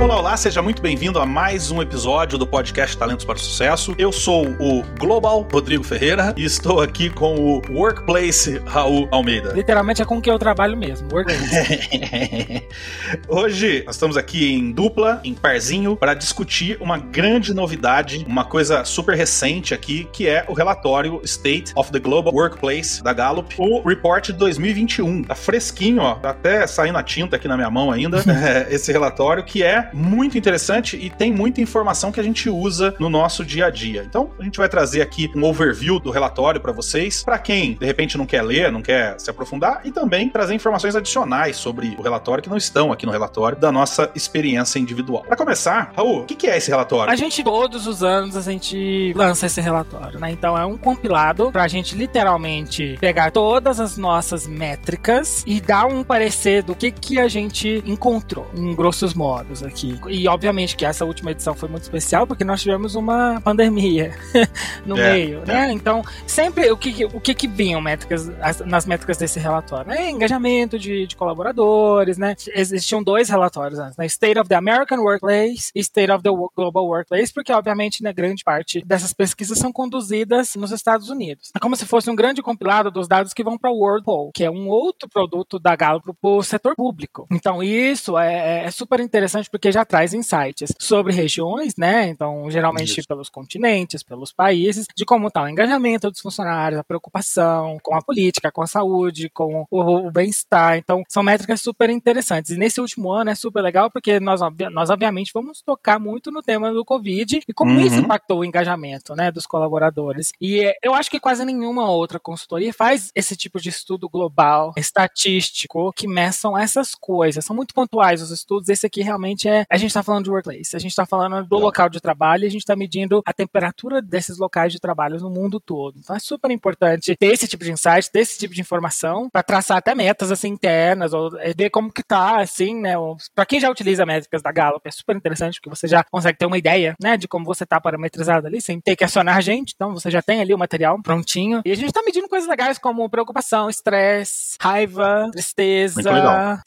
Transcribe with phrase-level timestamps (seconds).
[0.00, 3.94] Olá, olá, seja muito bem-vindo a mais um episódio do podcast Talentos para o Sucesso.
[3.96, 9.52] Eu sou o Global Rodrigo Ferreira e estou aqui com o Workplace Raul Almeida.
[9.52, 12.66] Literalmente é com que eu trabalho mesmo, Workplace.
[13.28, 18.84] Hoje nós estamos aqui em dupla, em parzinho, para discutir uma grande novidade, uma coisa
[18.84, 23.80] super recente aqui, que é o relatório State of the Global Workplace da Gallup, o
[23.88, 25.22] report de 2021.
[25.22, 28.18] Tá fresquinho, ó, tá até saindo a tinta aqui na minha mão ainda,
[28.68, 33.08] esse relatório que é muito interessante e tem muita informação que a gente usa no
[33.10, 34.04] nosso dia a dia.
[34.06, 37.86] Então, a gente vai trazer aqui um overview do relatório para vocês, para quem de
[37.86, 42.02] repente não quer ler, não quer se aprofundar, e também trazer informações adicionais sobre o
[42.02, 45.22] relatório que não estão aqui no relatório da nossa experiência individual.
[45.22, 47.12] Para começar, Raul, o que é esse relatório?
[47.12, 50.30] A gente, todos os anos, a gente lança esse relatório, né?
[50.30, 55.86] Então, é um compilado para a gente literalmente pegar todas as nossas métricas e dar
[55.86, 59.98] um parecer do que, que a gente encontrou, em grossos modos aqui.
[60.08, 64.14] E obviamente que essa última edição foi muito especial porque nós tivemos uma pandemia
[64.86, 65.46] no é, meio, é.
[65.46, 65.72] né?
[65.72, 68.30] Então, sempre o que o que, que vinham métricas
[68.64, 69.90] nas métricas desse relatório?
[69.90, 72.36] É engajamento de, de colaboradores, né?
[72.54, 74.06] Existiam dois relatórios antes, né?
[74.06, 78.44] State of the American Workplace e State of the Global Workplace, porque obviamente, né, grande
[78.44, 81.50] parte dessas pesquisas são conduzidas nos Estados Unidos.
[81.54, 84.30] É como se fosse um grande compilado dos dados que vão para o World Poll,
[84.32, 87.26] que é um outro produto da Gallup para o setor público.
[87.30, 92.08] Então, isso é, é, é super interessante porque já traz insights sobre regiões, né?
[92.08, 93.08] Então, geralmente Isso.
[93.08, 98.02] pelos continentes, pelos países, de como está o engajamento dos funcionários, a preocupação com a
[98.02, 100.76] política, com a saúde, com o, o bem-estar.
[100.76, 102.50] Então, são métricas super interessantes.
[102.52, 104.40] E nesse último ano é super legal porque nós,
[104.72, 107.80] nós obviamente, vamos tocar muito no tema do Covid e como uhum.
[107.80, 110.32] isso impactou o engajamento, né, dos colaboradores.
[110.40, 114.72] E é, eu acho que quase nenhuma outra consultoria faz esse tipo de estudo global,
[114.76, 117.44] estatístico, que meçam essas coisas.
[117.44, 118.68] São muito pontuais os estudos.
[118.68, 121.58] Esse aqui realmente é a gente está falando de workplace, a gente está falando do
[121.58, 125.60] local de trabalho a gente está medindo a temperatura desses locais de trabalho no mundo
[125.60, 125.98] todo.
[125.98, 129.42] Então é super importante ter esse tipo de insight, ter esse tipo de informação para
[129.42, 132.94] traçar até metas assim internas ou é, ver como que tá assim, né?
[133.34, 136.46] Para quem já utiliza métricas da Gallup é super interessante porque você já consegue ter
[136.46, 139.72] uma ideia, né, de como você tá parametrizado ali sem ter que acionar a gente.
[139.74, 142.78] Então você já tem ali o material prontinho e a gente está medindo coisas legais
[142.78, 146.02] como preocupação, estresse, raiva, tristeza,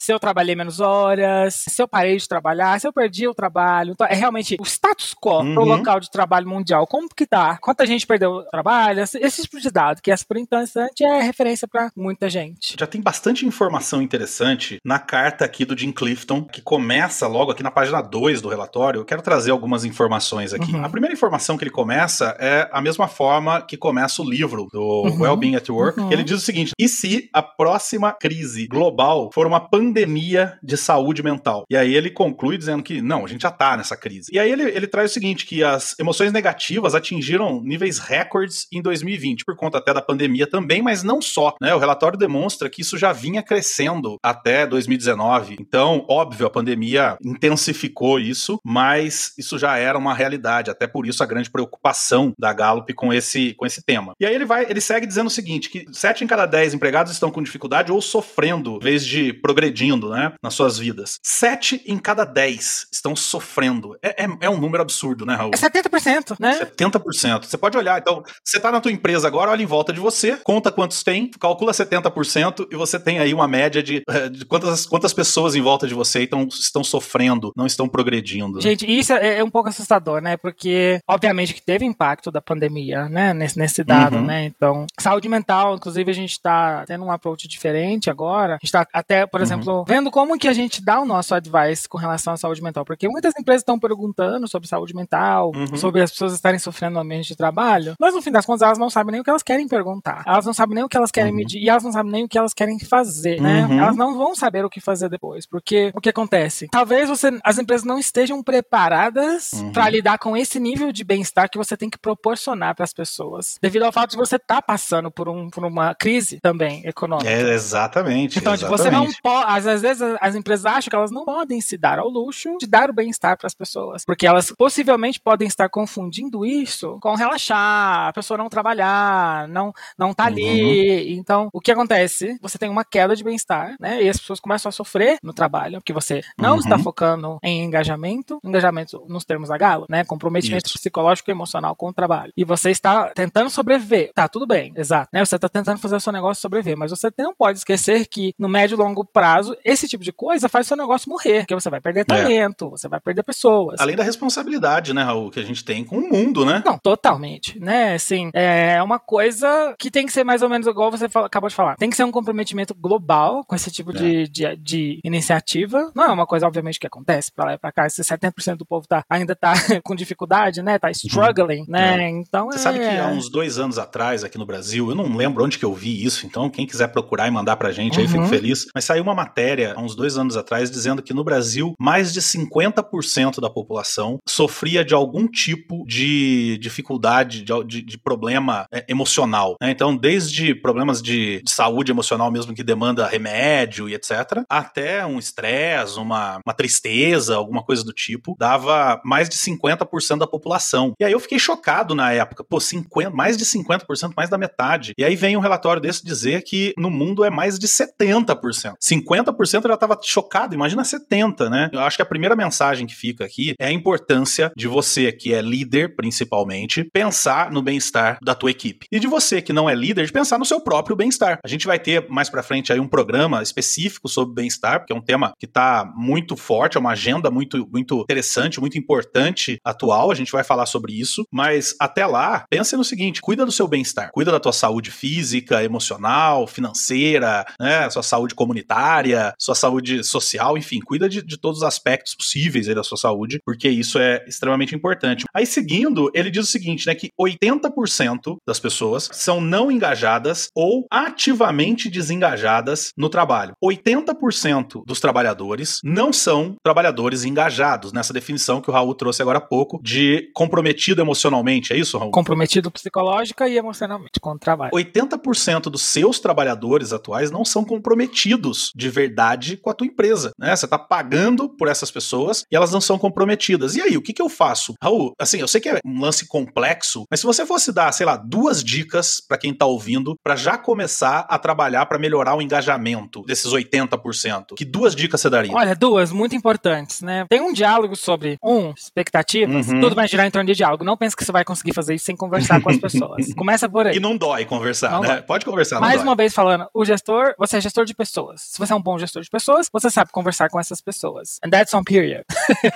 [0.00, 3.92] se eu trabalhei menos horas, se eu parei de trabalhar, se eu perdi o trabalho.
[3.92, 5.54] Então, é realmente o status quo uhum.
[5.54, 6.86] pro local de trabalho mundial.
[6.86, 7.58] Como que tá?
[7.58, 9.00] Quanta gente perdeu o trabalho?
[9.00, 12.76] Esse tipo de dado, que é super interessante, é referência para muita gente.
[12.78, 17.62] Já tem bastante informação interessante na carta aqui do Jim Clifton, que começa logo aqui
[17.62, 19.00] na página 2 do relatório.
[19.00, 20.72] Eu quero trazer algumas informações aqui.
[20.72, 20.84] Uhum.
[20.84, 24.80] A primeira informação que ele começa é a mesma forma que começa o livro do
[24.80, 25.22] uhum.
[25.22, 26.00] Wellbeing at Work.
[26.00, 26.12] Uhum.
[26.12, 31.22] Ele diz o seguinte: e se a próxima crise global for uma pandemia de saúde
[31.22, 31.64] mental?
[31.70, 34.30] E aí ele conclui dizendo que não, a gente já tá nessa crise.
[34.32, 38.82] E aí ele, ele traz o seguinte: que as emoções negativas atingiram níveis recordes em
[38.82, 41.54] 2020, por conta até da pandemia também, mas não só.
[41.60, 41.74] Né?
[41.74, 45.56] O relatório demonstra que isso já vinha crescendo até 2019.
[45.60, 50.70] Então, óbvio, a pandemia intensificou isso, mas isso já era uma realidade.
[50.70, 54.12] Até por isso a grande preocupação da Gallup com esse, com esse tema.
[54.20, 57.12] E aí ele vai, ele segue dizendo o seguinte: que 7 em cada 10 empregados
[57.12, 60.32] estão com dificuldade ou sofrendo, em vez de progredindo, né?
[60.42, 61.18] Nas suas vidas.
[61.22, 63.96] 7 em cada 10 estão sofrendo.
[64.02, 65.50] É, é, é, um número absurdo, né, Raul?
[65.52, 66.58] É 70%, né?
[66.60, 67.44] 70%.
[67.44, 70.36] Você pode olhar, então, você tá na tua empresa agora, olha em volta de você,
[70.36, 74.86] conta quantos tem, calcula 70% e você tem aí uma média de, eh, de quantas,
[74.86, 78.60] quantas pessoas em volta de você estão, estão sofrendo, não estão progredindo.
[78.60, 80.36] Gente, isso é, é, um pouco assustador, né?
[80.36, 83.32] Porque, obviamente, que teve impacto da pandemia, né?
[83.32, 84.24] Nesse, nesse dado, uhum.
[84.24, 84.44] né?
[84.44, 88.54] Então, saúde mental, inclusive, a gente tá tendo um approach diferente agora.
[88.54, 89.46] A gente tá até, por uhum.
[89.46, 92.78] exemplo, vendo como que a gente dá o nosso advice com relação à saúde mental
[92.78, 95.76] mental, porque muitas empresas estão perguntando sobre saúde mental, uhum.
[95.76, 98.78] sobre as pessoas estarem sofrendo no ambiente de trabalho, mas no fim das contas elas
[98.78, 101.10] não sabem nem o que elas querem perguntar, elas não sabem nem o que elas
[101.10, 101.36] querem uhum.
[101.36, 103.66] medir e elas não sabem nem o que elas querem fazer, né?
[103.66, 103.78] Uhum.
[103.80, 106.68] Elas não vão saber o que fazer depois, porque o que acontece?
[106.70, 109.72] Talvez você, as empresas não estejam preparadas uhum.
[109.72, 113.58] para lidar com esse nível de bem-estar que você tem que proporcionar para as pessoas,
[113.60, 117.28] devido ao fato de você estar tá passando por, um, por uma crise também econômica.
[117.28, 118.38] É, exatamente.
[118.38, 118.78] Então, exatamente.
[118.78, 122.08] você não pode, às vezes as empresas acham que elas não podem se dar ao
[122.08, 126.44] luxo luxo de dar o bem-estar para as pessoas, porque elas possivelmente podem estar confundindo
[126.44, 131.14] isso com relaxar, a pessoa não trabalhar, não não tá ali.
[131.14, 131.18] Uhum.
[131.18, 132.38] Então, o que acontece?
[132.40, 134.02] Você tem uma queda de bem-estar, né?
[134.02, 136.58] E as pessoas começam a sofrer no trabalho, porque você não uhum.
[136.58, 140.04] está focando em engajamento, engajamento nos termos da Galo, né?
[140.04, 140.78] Comprometimento isso.
[140.78, 142.32] psicológico e emocional com o trabalho.
[142.36, 144.12] E você está tentando sobreviver.
[144.14, 145.08] Tá, tudo bem, exato.
[145.12, 145.24] Né?
[145.24, 148.48] Você está tentando fazer o seu negócio sobreviver, mas você não pode esquecer que no
[148.48, 151.80] médio e longo prazo, esse tipo de coisa faz seu negócio morrer, porque você vai
[151.80, 152.04] perder é.
[152.22, 152.70] Talento, é.
[152.70, 153.80] você vai perder pessoas.
[153.80, 156.62] Além da responsabilidade, né, Raul, que a gente tem com o mundo, né?
[156.64, 157.94] Não, totalmente, né?
[157.94, 161.54] Assim, é uma coisa que tem que ser mais ou menos igual você acabou de
[161.54, 161.76] falar.
[161.76, 163.94] Tem que ser um comprometimento global com esse tipo é.
[163.94, 165.90] de, de, de, iniciativa.
[165.94, 167.88] Não é uma coisa, obviamente, que acontece pra lá e pra cá.
[167.88, 169.52] Se 70% do povo tá, ainda tá
[169.84, 170.78] com dificuldade, né?
[170.78, 171.66] Tá struggling, uhum.
[171.68, 172.04] né?
[172.04, 172.08] É.
[172.08, 172.62] Então Você é...
[172.62, 175.64] sabe que há uns dois anos atrás, aqui no Brasil, eu não lembro onde que
[175.64, 178.02] eu vi isso, então quem quiser procurar e mandar pra gente, uhum.
[178.02, 178.66] aí fico feliz.
[178.74, 182.20] Mas saiu uma matéria há uns dois anos atrás dizendo que no Brasil, mais de
[182.20, 189.56] 50% da população sofria de algum tipo de dificuldade, de, de, de problema é, emocional.
[189.60, 189.70] Né?
[189.70, 195.18] Então, desde problemas de, de, saúde emocional mesmo que demanda remédio e etc., até um
[195.18, 200.92] estresse, uma, uma tristeza, alguma coisa do tipo, dava mais de 50% da população.
[200.98, 202.44] E aí eu fiquei chocado na época.
[202.44, 204.92] Pô, 50, mais de 50%, mais da metade.
[204.96, 208.74] E aí vem um relatório desse dizer que no mundo é mais de 70%.
[208.80, 211.70] 50% eu já estava chocado, imagina 70%, né?
[211.72, 215.34] Eu acho que a primeira mensagem que fica aqui é a importância de você, que
[215.34, 218.86] é líder principalmente, pensar no bem-estar da tua equipe.
[218.92, 221.40] E de você, que não é líder, de pensar no seu próprio bem-estar.
[221.44, 224.96] A gente vai ter mais para frente aí um programa específico sobre bem-estar, porque é
[224.96, 230.12] um tema que está muito forte, é uma agenda muito, muito interessante, muito importante atual.
[230.12, 233.66] A gente vai falar sobre isso, mas até lá, pense no seguinte: cuida do seu
[233.66, 240.56] bem-estar, cuida da tua saúde física, emocional, financeira, né, sua saúde comunitária, sua saúde social,
[240.56, 244.24] enfim, cuida de, de todos os aspectos possíveis aí da sua saúde, porque isso é
[244.26, 245.24] extremamente importante.
[245.34, 250.86] Aí seguindo, ele diz o seguinte, né, que 80% das pessoas são não engajadas ou
[250.90, 253.54] ativamente desengajadas no trabalho.
[253.62, 259.42] 80% dos trabalhadores não são trabalhadores engajados, nessa definição que o Raul trouxe agora há
[259.42, 262.10] pouco de comprometido emocionalmente, é isso, Raul?
[262.10, 264.72] Comprometido psicológica e emocionalmente com o trabalho.
[264.72, 270.54] 80% dos seus trabalhadores atuais não são comprometidos de verdade com a tua empresa, né?
[270.54, 273.76] Você está pagando por essas pessoas e elas não são comprometidas.
[273.76, 274.74] E aí, o que, que eu faço?
[274.82, 278.06] Raul, assim, eu sei que é um lance complexo, mas se você fosse dar, sei
[278.06, 282.42] lá, duas dicas para quem está ouvindo para já começar a trabalhar para melhorar o
[282.42, 285.54] engajamento desses 80%, que duas dicas você daria?
[285.54, 287.24] Olha, duas muito importantes, né?
[287.28, 289.80] Tem um diálogo sobre um expectativas, uhum.
[289.80, 290.84] tudo vai girar em torno de diálogo.
[290.84, 293.32] Não pense que você vai conseguir fazer isso sem conversar com as pessoas.
[293.34, 293.96] Começa por aí.
[293.96, 295.08] E não dói conversar, não né?
[295.08, 295.22] Dói.
[295.22, 295.80] Pode conversar.
[295.80, 298.42] Mais uma vez falando, o gestor, você é gestor de pessoas.
[298.42, 301.38] Se você é um bom gestor de pessoas, você sabe conversar com essas pessoas.
[301.44, 302.24] And that's on period.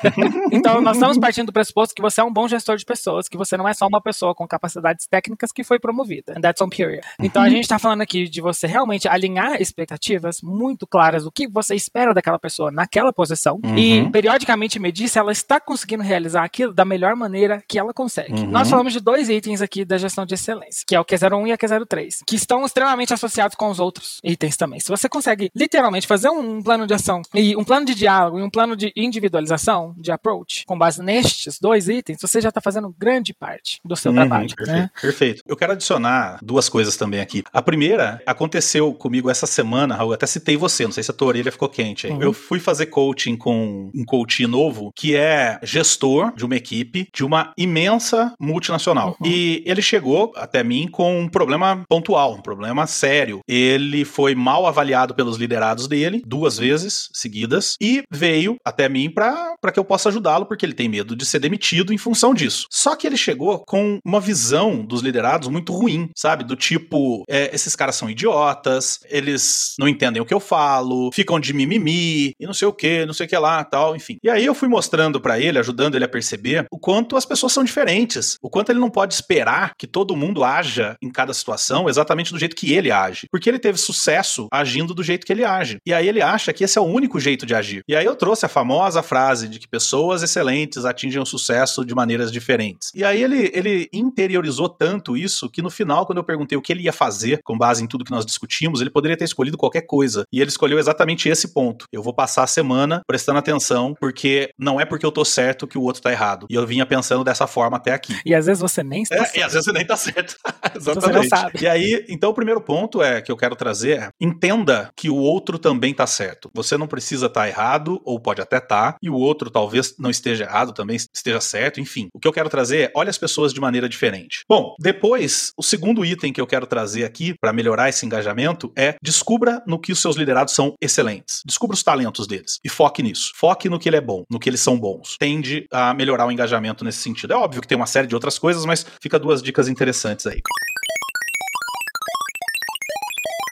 [0.52, 3.36] então, nós estamos partindo do pressuposto que você é um bom gestor de pessoas, que
[3.36, 6.34] você não é só uma pessoa com capacidades técnicas que foi promovida.
[6.36, 7.02] And that's on period.
[7.20, 11.48] Então, a gente está falando aqui de você realmente alinhar expectativas muito claras do que
[11.48, 13.78] você espera daquela pessoa naquela posição uhum.
[13.78, 18.32] e periodicamente medir se ela está conseguindo realizar aquilo da melhor maneira que ela consegue.
[18.32, 18.50] Uhum.
[18.50, 21.52] Nós falamos de dois itens aqui da gestão de excelência, que é o Q01 e
[21.52, 24.80] a Q03, que estão extremamente associados com os outros itens também.
[24.80, 28.42] Se você consegue literalmente fazer um plano de ação e um plano de diálogo e
[28.42, 32.94] um plano de individualização, de approach, com base nestes dois itens, você já está fazendo
[32.98, 34.54] grande parte do seu uhum, trabalho.
[34.54, 34.90] Perfeito, né?
[35.00, 35.42] perfeito.
[35.46, 37.42] Eu quero adicionar duas coisas também aqui.
[37.52, 41.28] A primeira aconteceu comigo essa semana, Raul, até citei você, não sei se a tua
[41.28, 42.12] orelha ficou quente aí.
[42.12, 42.22] Uhum.
[42.22, 47.24] Eu fui fazer coaching com um coach novo que é gestor de uma equipe de
[47.24, 49.16] uma imensa multinacional.
[49.20, 49.26] Uhum.
[49.26, 53.40] E ele chegou até mim com um problema pontual, um problema sério.
[53.46, 59.51] Ele foi mal avaliado pelos liderados dele duas vezes seguidas e veio até mim para
[59.70, 62.66] que eu possa ajudá-lo, porque ele tem medo de ser demitido em função disso.
[62.70, 66.42] Só que ele chegou com uma visão dos liderados muito ruim, sabe?
[66.42, 71.38] Do tipo, é, esses caras são idiotas, eles não entendem o que eu falo, ficam
[71.38, 74.16] de mimimi e não sei o que, não sei o que lá, tal, enfim.
[74.22, 77.52] E aí eu fui mostrando para ele, ajudando ele a perceber o quanto as pessoas
[77.52, 81.88] são diferentes, o quanto ele não pode esperar que todo mundo haja em cada situação
[81.88, 85.44] exatamente do jeito que ele age, porque ele teve sucesso agindo do jeito que ele
[85.44, 85.78] age.
[85.86, 87.82] E aí ele acha que esse é o único jeito de agir.
[87.88, 91.94] E aí eu trouxe a famosa frase de que pessoas excelentes atingem o sucesso de
[91.94, 92.90] maneiras diferentes.
[92.94, 96.72] E aí ele, ele interiorizou tanto isso que no final, quando eu perguntei o que
[96.72, 99.82] ele ia fazer com base em tudo que nós discutimos, ele poderia ter escolhido qualquer
[99.82, 100.24] coisa.
[100.32, 101.86] E ele escolheu exatamente esse ponto.
[101.92, 105.78] Eu vou passar a semana prestando atenção, porque não é porque eu tô certo que
[105.78, 106.46] o outro tá errado.
[106.50, 108.18] E eu vinha pensando dessa forma até aqui.
[108.24, 109.36] E às vezes você nem está é, certo.
[109.36, 110.36] E às vezes você nem tá certo.
[110.74, 111.02] exatamente.
[111.02, 111.62] Você não sabe.
[111.62, 115.16] E aí, então o primeiro ponto é que eu quero trazer é, entenda que o
[115.16, 116.50] outro também tá certo.
[116.54, 119.52] Você não precisa estar tá errado, ou pode até estar, tá, e o outro outro
[119.52, 122.08] talvez não esteja errado, também esteja certo, enfim.
[122.14, 124.44] O que eu quero trazer é olhe as pessoas de maneira diferente.
[124.48, 128.96] Bom, depois, o segundo item que eu quero trazer aqui para melhorar esse engajamento é
[129.02, 131.42] descubra no que os seus liderados são excelentes.
[131.44, 133.32] Descubra os talentos deles e foque nisso.
[133.34, 135.16] Foque no que ele é bom, no que eles são bons.
[135.18, 137.32] Tende a melhorar o engajamento nesse sentido.
[137.32, 140.40] É óbvio que tem uma série de outras coisas, mas fica duas dicas interessantes aí.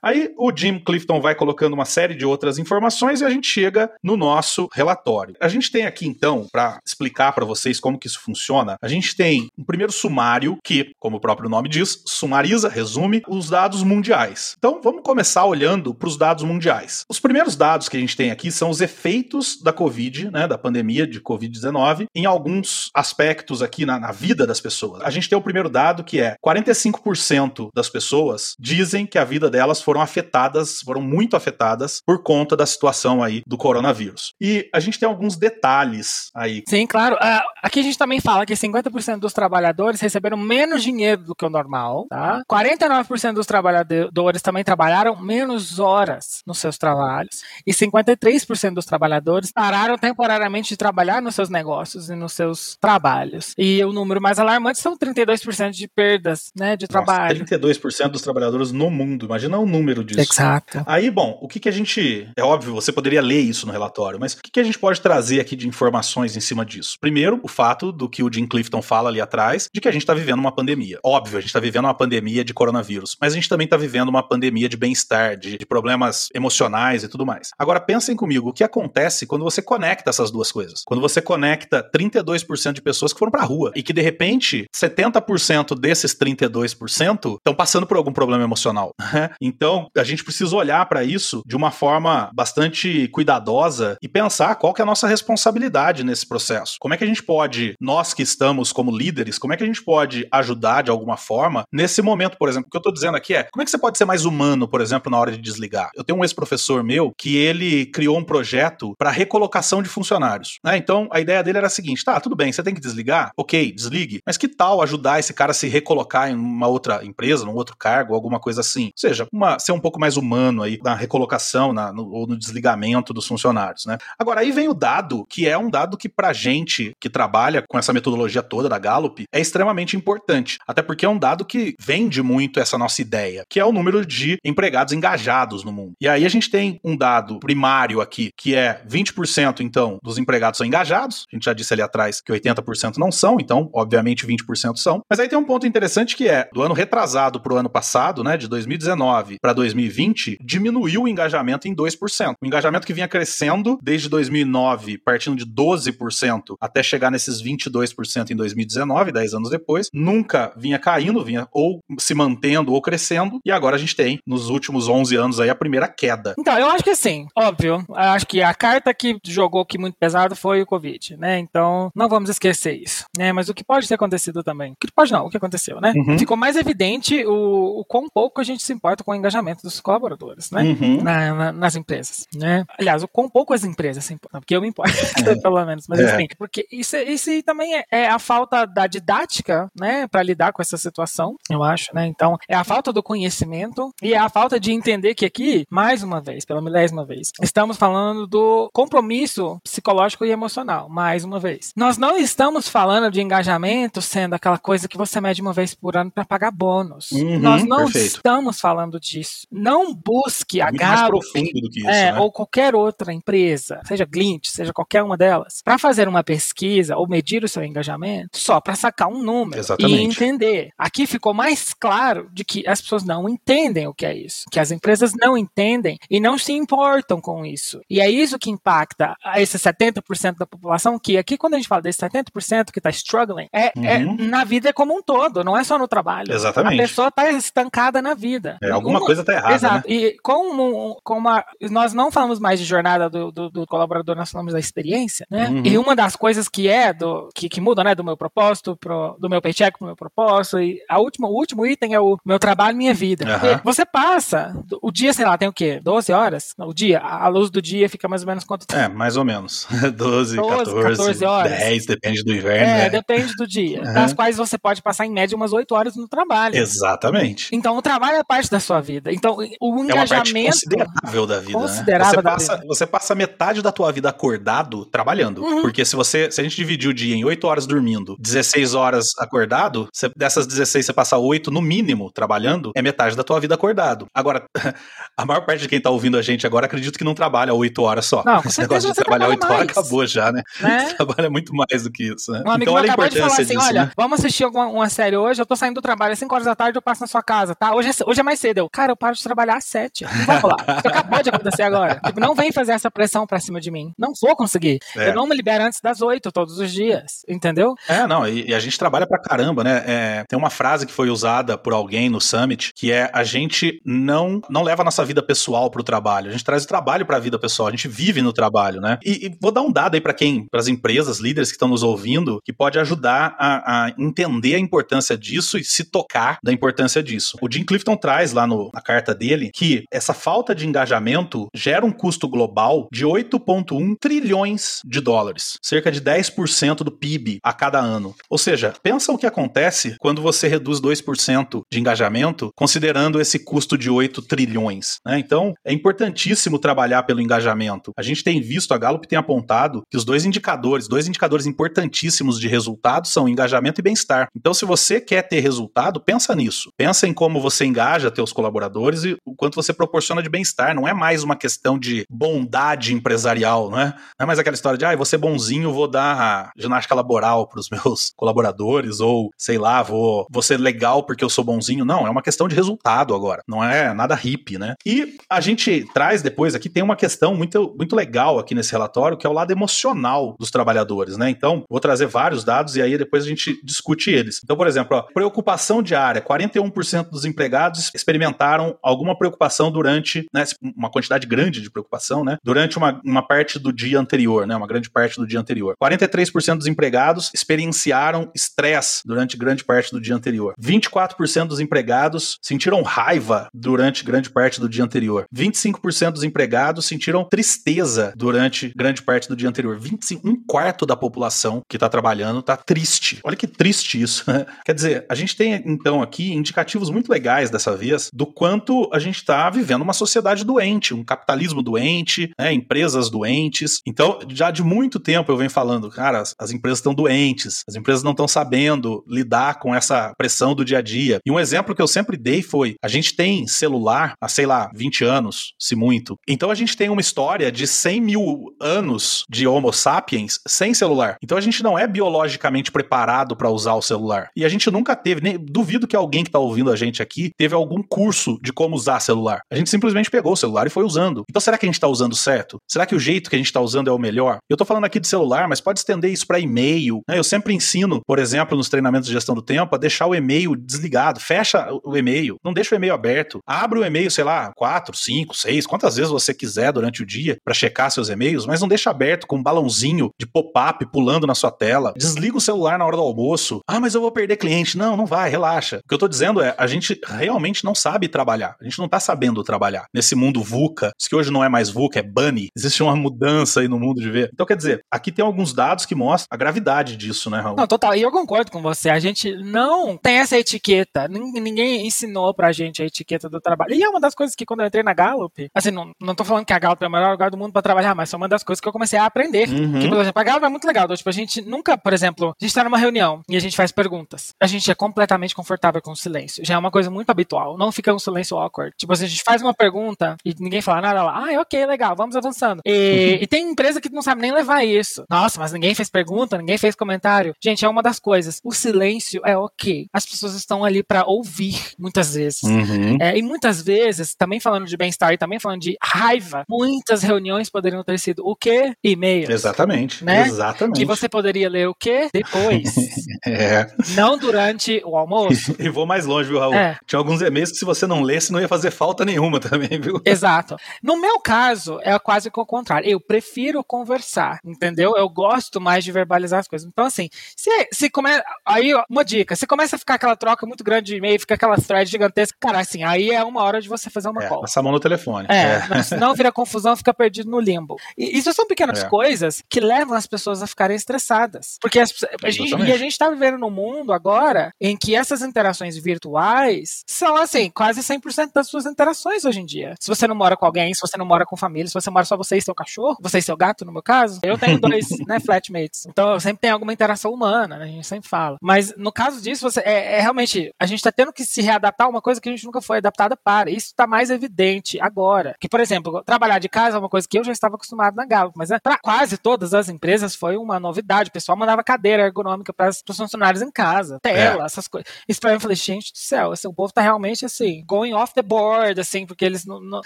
[0.02, 3.90] Aí o Jim Clifton vai colocando uma série de outras informações e a gente chega
[4.02, 5.34] no nosso relatório.
[5.40, 9.16] A gente tem aqui então, para explicar para vocês como que isso funciona, a gente
[9.16, 14.54] tem um primeiro sumário que, como o próprio nome diz, sumariza, resume os dados mundiais.
[14.58, 17.04] Então vamos começar olhando para os dados mundiais.
[17.08, 20.58] Os primeiros dados que a gente tem aqui são os efeitos da Covid, né, da
[20.58, 25.02] pandemia de Covid-19, em alguns aspectos aqui na, na vida das pessoas.
[25.02, 29.50] A gente tem o primeiro dado que é 45% das pessoas dizem que a vida
[29.50, 34.34] delas foram afetadas, foram muito afetadas por conta da situação aí do coronavírus.
[34.40, 36.62] E a gente tem alguns detalhes aí.
[36.68, 37.16] Sim, claro.
[37.16, 41.44] Uh, aqui a gente também fala que 50% dos trabalhadores receberam menos dinheiro do que
[41.44, 42.42] o normal, tá?
[42.50, 49.98] 49% dos trabalhadores também trabalharam menos horas nos seus trabalhos e 53% dos trabalhadores pararam
[49.98, 53.54] temporariamente de trabalhar nos seus negócios e nos seus trabalhos.
[53.58, 57.40] E o número mais alarmante são 32% de perdas, né, de trabalho.
[57.40, 59.26] Nossa, 32% dos trabalhadores no mundo.
[59.26, 60.20] Imagina o número número disso.
[60.20, 60.82] Exato.
[60.86, 62.28] Aí, bom, o que, que a gente.
[62.36, 65.00] É óbvio, você poderia ler isso no relatório, mas o que, que a gente pode
[65.00, 66.96] trazer aqui de informações em cima disso?
[67.00, 70.02] Primeiro, o fato do que o Jim Clifton fala ali atrás, de que a gente
[70.02, 70.98] está vivendo uma pandemia.
[71.04, 74.08] Óbvio, a gente está vivendo uma pandemia de coronavírus, mas a gente também está vivendo
[74.08, 77.50] uma pandemia de bem-estar, de, de problemas emocionais e tudo mais.
[77.58, 80.82] Agora, pensem comigo, o que acontece quando você conecta essas duas coisas?
[80.86, 85.78] Quando você conecta 32% de pessoas que foram pra rua e que, de repente, 70%
[85.78, 88.92] desses 32% estão passando por algum problema emocional.
[89.12, 89.30] Né?
[89.40, 94.56] Então, então, a gente precisa olhar para isso de uma forma bastante cuidadosa e pensar
[94.56, 96.76] qual que é a nossa responsabilidade nesse processo.
[96.80, 97.39] Como é que a gente pode,
[97.80, 101.64] nós que estamos como líderes, como é que a gente pode ajudar de alguma forma
[101.72, 102.68] nesse momento, por exemplo?
[102.68, 104.68] O que eu estou dizendo aqui é, como é que você pode ser mais humano,
[104.68, 105.90] por exemplo, na hora de desligar?
[105.94, 110.58] Eu tenho um ex-professor meu que ele criou um projeto para recolocação de funcionários.
[110.64, 110.76] Né?
[110.76, 113.32] Então, a ideia dele era a seguinte: tá, tudo bem, você tem que desligar?
[113.36, 114.20] Ok, desligue.
[114.26, 117.76] Mas que tal ajudar esse cara a se recolocar em uma outra empresa, num outro
[117.76, 118.86] cargo, alguma coisa assim?
[118.86, 122.36] Ou seja, uma ser um pouco mais humano aí na recolocação na, no, ou no
[122.36, 123.98] desligamento dos funcionários, né?
[124.18, 127.29] Agora, aí vem o dado, que é um dado que pra gente que trabalha
[127.68, 131.74] com essa metodologia toda da Gallup é extremamente importante, até porque é um dado que
[131.78, 135.92] vende muito essa nossa ideia, que é o número de empregados engajados no mundo.
[136.00, 140.58] E aí a gente tem um dado primário aqui, que é 20% então dos empregados
[140.58, 144.76] são engajados, a gente já disse ali atrás que 80% não são, então obviamente 20%
[144.76, 145.02] são.
[145.08, 148.24] Mas aí tem um ponto interessante que é, do ano retrasado para o ano passado,
[148.24, 152.34] né, de 2019 para para 2020 diminuiu o engajamento em 2%.
[152.40, 158.36] O engajamento que vinha crescendo desde 2009, partindo de 12% até chegar nesses 22% em
[158.36, 163.76] 2019, 10 anos depois, nunca vinha caindo, vinha ou se mantendo ou crescendo, e agora
[163.76, 166.34] a gente tem, nos últimos 11 anos aí, a primeira queda.
[166.38, 167.84] Então, eu acho que sim, óbvio.
[167.94, 171.38] Acho que a carta que jogou aqui muito pesado foi o Covid, né?
[171.38, 173.32] Então, não vamos esquecer isso, né?
[173.32, 174.72] Mas o que pode ter acontecido também?
[174.72, 175.92] O que pode não, o que aconteceu, né?
[175.96, 176.18] Uhum.
[176.18, 179.80] Ficou mais evidente o, o quão pouco a gente se importa com o engajamento dos
[179.80, 180.62] colaboradores, né?
[180.62, 181.02] Uhum.
[181.02, 182.64] Na, na, nas empresas, né?
[182.78, 184.92] Aliás, com poucas empresas se importam, porque eu me importo,
[185.26, 185.34] é.
[185.36, 186.14] pelo menos, mas é.
[186.14, 190.62] assim, porque isso, isso também é, é, a falta da didática, né, para lidar com
[190.62, 192.06] essa situação, eu acho, né?
[192.06, 196.02] Então, é a falta do conhecimento e é a falta de entender que aqui, mais
[196.02, 201.72] uma vez, pela milésima vez, estamos falando do compromisso psicológico e emocional, mais uma vez.
[201.76, 205.96] Nós não estamos falando de engajamento sendo aquela coisa que você mede uma vez por
[205.96, 207.10] ano para pagar bônus.
[207.12, 208.16] Uhum, Nós não perfeito.
[208.16, 209.46] estamos falando disso isso.
[209.50, 212.18] Não busque é a Gallup profundo do que isso, é, né?
[212.18, 217.08] ou qualquer outra empresa, seja Glint, seja qualquer uma delas, para fazer uma pesquisa ou
[217.08, 220.00] medir o seu engajamento só para sacar um número Exatamente.
[220.00, 220.70] e entender.
[220.76, 224.58] Aqui ficou mais claro de que as pessoas não entendem o que é isso, que
[224.58, 227.80] as empresas não entendem e não se importam com isso.
[227.88, 231.82] E é isso que impacta esse 70% da população que aqui quando a gente fala
[231.82, 234.16] desse 70% que está struggling, é, é uhum.
[234.18, 236.32] é, na vida como um todo, não é só no trabalho.
[236.32, 236.74] Exatamente.
[236.74, 238.58] A pessoa está estancada na vida.
[238.62, 239.54] É, alguma coisa coisa tá errada.
[239.54, 239.88] Exato.
[239.88, 239.94] Né?
[239.94, 244.30] E como, como a, nós não falamos mais de jornada do, do, do, colaborador, nós
[244.30, 245.48] falamos da experiência, né?
[245.48, 245.62] Uhum.
[245.64, 248.76] E uma das coisas que é né, do, que, que muda, né, do meu propósito,
[248.76, 252.18] pro, do meu paycheck pro meu propósito, e a última, o último item é o
[252.24, 253.26] meu trabalho, minha vida.
[253.26, 253.60] Aham.
[253.64, 255.80] Você passa, o dia, sei lá, tem o quê?
[255.82, 256.54] 12 horas?
[256.58, 258.80] O dia, a luz do dia fica mais ou menos quanto tempo?
[258.80, 259.66] É, mais ou menos.
[259.94, 261.58] 12, 12, 14, 14 horas.
[261.58, 262.66] 10, depende do inverno.
[262.66, 262.90] É, né?
[262.90, 263.82] depende do dia.
[263.82, 263.94] Aham.
[263.94, 266.56] Das quais você pode passar em média umas 8 horas no trabalho.
[266.56, 267.48] Exatamente.
[267.52, 269.12] Então o trabalho é parte da sua vida.
[269.12, 270.46] Então o É engajamento.
[270.46, 271.52] considerável da vida.
[271.52, 272.22] Considerável né?
[272.22, 272.66] da você, passa, vida.
[272.66, 275.42] você passa metade da tua vida acordado trabalhando.
[275.42, 275.62] Uhum.
[275.62, 279.06] Porque se você se a gente dividir o dia em 8 horas dormindo, 16 horas
[279.18, 283.54] acordado, você- dessas 16 você passa 8 no mínimo trabalhando, é metade da tua vida
[283.54, 284.06] acordado.
[284.14, 284.44] Agora,
[285.16, 287.82] a maior parte de quem tá ouvindo a gente agora acredito que não trabalha 8
[287.82, 288.22] horas só.
[288.24, 290.42] Não, Esse negócio de trabalhar trabalha 8 horas acabou já, né?
[290.60, 290.94] Né?
[291.00, 292.42] Trabalha muito mais do que isso, né?
[292.46, 293.92] Um amigo então olha a acabou de falar importância assim: disso, olha, né?
[293.96, 295.40] vamos assistir alguma, uma série hoje.
[295.40, 297.54] Eu tô saindo do trabalho às 5 horas da tarde, eu passo na sua casa,
[297.54, 297.74] tá?
[297.74, 298.58] Hoje é, hoje é mais cedo.
[298.58, 300.04] Eu, cara, eu paro de trabalhar às 7.
[300.04, 300.56] Não vai rolar.
[300.78, 302.00] Isso acabou de acontecer agora.
[302.04, 303.92] Tipo, não vem fazer essa pressão pra cima de mim.
[303.98, 304.78] Não vou conseguir.
[304.96, 305.08] É.
[305.10, 307.22] Eu não me libero antes das 8 todos os dias.
[307.28, 307.74] Entendeu?
[307.88, 309.84] É, não, e, e a gente trabalha pra caramba, né?
[309.86, 313.80] É, tem uma frase que foi usada por alguém no Summit, que é a gente
[313.84, 317.18] não não leva a nossa vida pessoal pro trabalho, a gente traz o trabalho pra
[317.18, 318.98] vida pessoal, a gente vive no trabalho, né?
[319.04, 321.68] E, e vou dar um dado aí pra quem, para as empresas, líderes que estão
[321.68, 326.52] nos ouvindo, que pode ajudar a, a entender a importância disso e se tocar da
[326.52, 327.36] importância disso.
[327.40, 331.84] O Jim Clifton traz lá no- na carta dele que essa falta de engajamento gera
[331.84, 336.49] um custo global de 8,1 trilhões de dólares, cerca de 10%
[336.84, 338.14] do PIB a cada ano.
[338.28, 343.76] Ou seja, pensa o que acontece quando você reduz 2% de engajamento, considerando esse custo
[343.76, 344.98] de 8 trilhões.
[345.06, 345.18] né?
[345.18, 347.92] Então, é importantíssimo trabalhar pelo engajamento.
[347.96, 352.38] A gente tem visto, a Gallup tem apontado que os dois indicadores, dois indicadores importantíssimos
[352.38, 354.28] de resultado são engajamento e bem-estar.
[354.36, 356.70] Então, se você quer ter resultado, pensa nisso.
[356.76, 360.74] Pensa em como você engaja teus colaboradores e o quanto você proporciona de bem-estar.
[360.74, 363.86] Não é mais uma questão de bondade empresarial, não é?
[363.86, 367.68] Não é mais aquela história de, ah, você bonzinho, vou dar ginástica laboral para os
[367.70, 371.84] meus colaboradores, ou sei lá, vou, vou ser legal porque eu sou bonzinho.
[371.84, 373.42] Não, é uma questão de resultado agora.
[373.48, 374.74] Não é nada hippie, né?
[374.84, 379.16] E a gente traz depois aqui, tem uma questão muito, muito legal aqui nesse relatório,
[379.16, 381.30] que é o lado emocional dos trabalhadores, né?
[381.30, 384.40] Então, vou trazer vários dados e aí depois a gente discute eles.
[384.42, 390.44] Então, por exemplo, ó, preocupação diária: 41% dos empregados experimentaram alguma preocupação durante, né,
[390.76, 392.36] uma quantidade grande de preocupação, né?
[392.42, 394.56] Durante uma, uma parte do dia anterior, né?
[394.56, 395.74] Uma grande parte do dia anterior.
[395.82, 400.54] 43% dos empregados experienciaram estresse durante grande parte do dia anterior.
[400.60, 405.26] 24% dos empregados sentiram raiva durante grande parte do dia anterior.
[405.34, 409.78] 25% dos empregados sentiram tristeza durante grande parte do dia anterior.
[409.78, 413.20] 25, um quarto da população que está trabalhando está triste.
[413.24, 414.24] Olha que triste isso.
[414.30, 414.46] né?
[414.64, 418.98] Quer dizer, a gente tem então aqui indicativos muito legais dessa vez do quanto a
[418.98, 423.80] gente está vivendo uma sociedade doente, um capitalismo doente, né, empresas doentes.
[423.86, 427.74] Então, já de muito tempo eu venho falando, cara, as, as empresas estão doentes, as
[427.74, 431.18] empresas não estão sabendo lidar com essa pressão do dia a dia.
[431.24, 434.70] E um exemplo que eu sempre dei foi: a gente tem celular há, sei lá,
[434.74, 436.16] 20 anos, se muito.
[436.28, 441.16] Então a gente tem uma história de 100 mil anos de Homo sapiens sem celular.
[441.22, 444.28] Então a gente não é biologicamente preparado para usar o celular.
[444.36, 447.30] E a gente nunca teve, nem duvido que alguém que está ouvindo a gente aqui
[447.36, 449.40] teve algum curso de como usar celular.
[449.50, 451.24] A gente simplesmente pegou o celular e foi usando.
[451.28, 452.58] Então será que a gente está usando certo?
[452.68, 454.38] Será que o jeito que a gente está usando é o melhor?
[454.48, 457.00] Eu estou falando aqui de celular, mas pode estender isso para e-mail.
[457.08, 457.18] né?
[457.18, 460.54] Eu sempre ensino, por exemplo, nos treinamentos de gestão do tempo, a deixar o e-mail
[460.56, 461.20] desligado.
[461.20, 463.40] Fecha o e-mail, não deixa o e-mail aberto.
[463.46, 467.36] Abre o e-mail, sei lá, quatro, cinco, seis, quantas vezes você quiser durante o dia
[467.44, 471.34] para checar seus e-mails, mas não deixa aberto com um balãozinho de pop-up pulando na
[471.34, 471.92] sua tela.
[471.96, 473.60] Desliga o celular na hora do almoço.
[473.66, 474.76] Ah, mas eu vou perder cliente.
[474.76, 475.78] Não, não vai, relaxa.
[475.84, 478.56] O que eu tô dizendo é, a gente realmente não sabe trabalhar.
[478.60, 479.86] A gente não tá sabendo trabalhar.
[479.94, 482.48] Nesse mundo VUCA, isso que hoje não é mais VUCA, é Bunny.
[482.56, 484.30] Existe uma mudança aí no mundo de ver.
[484.32, 487.56] Então, quer dizer, aqui tem alguns dados que mostram a gravidade disso, né, Raul?
[487.56, 487.94] Não, total.
[487.94, 488.90] E eu concordo com você.
[488.90, 491.06] A gente não tem essa etiqueta.
[491.08, 493.74] Nin- Ninguém ensinou pra gente a etiqueta do trabalho.
[493.74, 496.24] E é uma das coisas que quando eu entrei na Gallup, assim, não, não tô
[496.24, 498.28] falando que a Gallup é o melhor lugar do mundo pra trabalhar, mas foi uma
[498.28, 499.48] das coisas que eu comecei a aprender.
[499.48, 499.80] Uhum.
[499.80, 500.84] Que, por exemplo, a Gallup é muito legal.
[500.84, 503.56] Então, tipo, a gente nunca, por exemplo, a gente tá numa reunião e a gente
[503.56, 504.32] faz perguntas.
[504.40, 506.44] A gente é completamente confortável com o silêncio.
[506.44, 507.56] Já é uma coisa muito habitual.
[507.58, 508.74] Não fica um silêncio awkward.
[508.76, 511.24] Tipo, assim, a gente faz uma pergunta e ninguém fala nada lá.
[511.28, 512.60] Ah, ok, legal, vamos avançando.
[512.64, 515.04] E, e tem empresa que não sabe nem levar isso.
[515.10, 517.34] Nossa, mas ninguém fez pergunta, ninguém fez comentário.
[517.42, 518.40] Gente, é uma das coisas.
[518.44, 519.86] O silêncio é ok.
[519.92, 522.42] As pessoas estão ali pra ouvir, muitas vezes.
[522.42, 522.98] Uhum.
[523.00, 527.48] É, e muitas vezes, também falando de bem-estar e também falando de raiva, muitas reuniões
[527.48, 528.74] poderiam ter sido o quê?
[528.84, 529.30] E-mails.
[529.30, 530.04] Exatamente.
[530.04, 530.26] Né?
[530.26, 530.76] Exatamente.
[530.78, 532.08] Que você poderia ler o quê?
[532.12, 532.74] Depois.
[533.26, 533.66] É.
[533.94, 535.54] não durante o almoço.
[535.60, 536.54] E vou mais longe, viu, Raul?
[536.54, 536.78] É.
[536.86, 540.00] Tinha alguns e-mails que se você não lesse, não ia fazer falta nenhuma também, viu?
[540.04, 540.56] Exato.
[540.82, 542.88] No meu caso, é quase que o contrário.
[542.88, 544.96] Eu prefiro conversar, entendeu?
[544.96, 546.66] Eu gosto mais de verbalizar as coisas.
[546.66, 548.24] Então, assim, se, se começa.
[548.44, 551.34] Aí, ó, uma dica: se começa a ficar aquela troca muito grande de e-mail, fica
[551.34, 554.40] aquela thread gigantesca, cara, assim, aí é uma hora de você fazer uma É, call.
[554.42, 555.26] passa a mão no telefone.
[555.30, 557.76] É, não, senão vira confusão, fica perdido no limbo.
[557.96, 558.88] E isso são pequenas É.
[558.88, 561.56] coisas que levam as pessoas a ficarem estressadas.
[561.60, 561.92] Porque as,
[562.24, 566.82] a gente, e a gente tá vivendo num mundo agora em que essas interações virtuais
[566.86, 569.74] são, assim, quase 100% das suas interações hoje em dia.
[569.80, 572.04] Se você não mora com alguém, se você não mora com família, se você mora
[572.04, 574.86] só você e seu cachorro, você e seu gato, no meu caso, eu tenho dois,
[575.06, 575.59] né, flatmates.
[575.88, 578.36] Então sempre tenho alguma interação humana, né, a gente sempre fala.
[578.40, 581.86] Mas no caso disso, você, é, é realmente, a gente tá tendo que se readaptar
[581.86, 583.50] a uma coisa que a gente nunca foi adaptada para.
[583.50, 585.34] Isso tá mais evidente agora.
[585.40, 588.04] Que, por exemplo, trabalhar de casa é uma coisa que eu já estava acostumado na
[588.06, 591.10] Gallup, mas né, para quase todas as empresas foi uma novidade.
[591.10, 594.90] O pessoal mandava cadeira ergonômica para os funcionários em casa, tela, essas coisas.
[595.08, 597.92] Isso pra mim eu falei, gente do céu, assim, o povo tá realmente assim, going
[597.94, 599.60] off the board, assim, porque eles não.
[599.60, 599.80] não-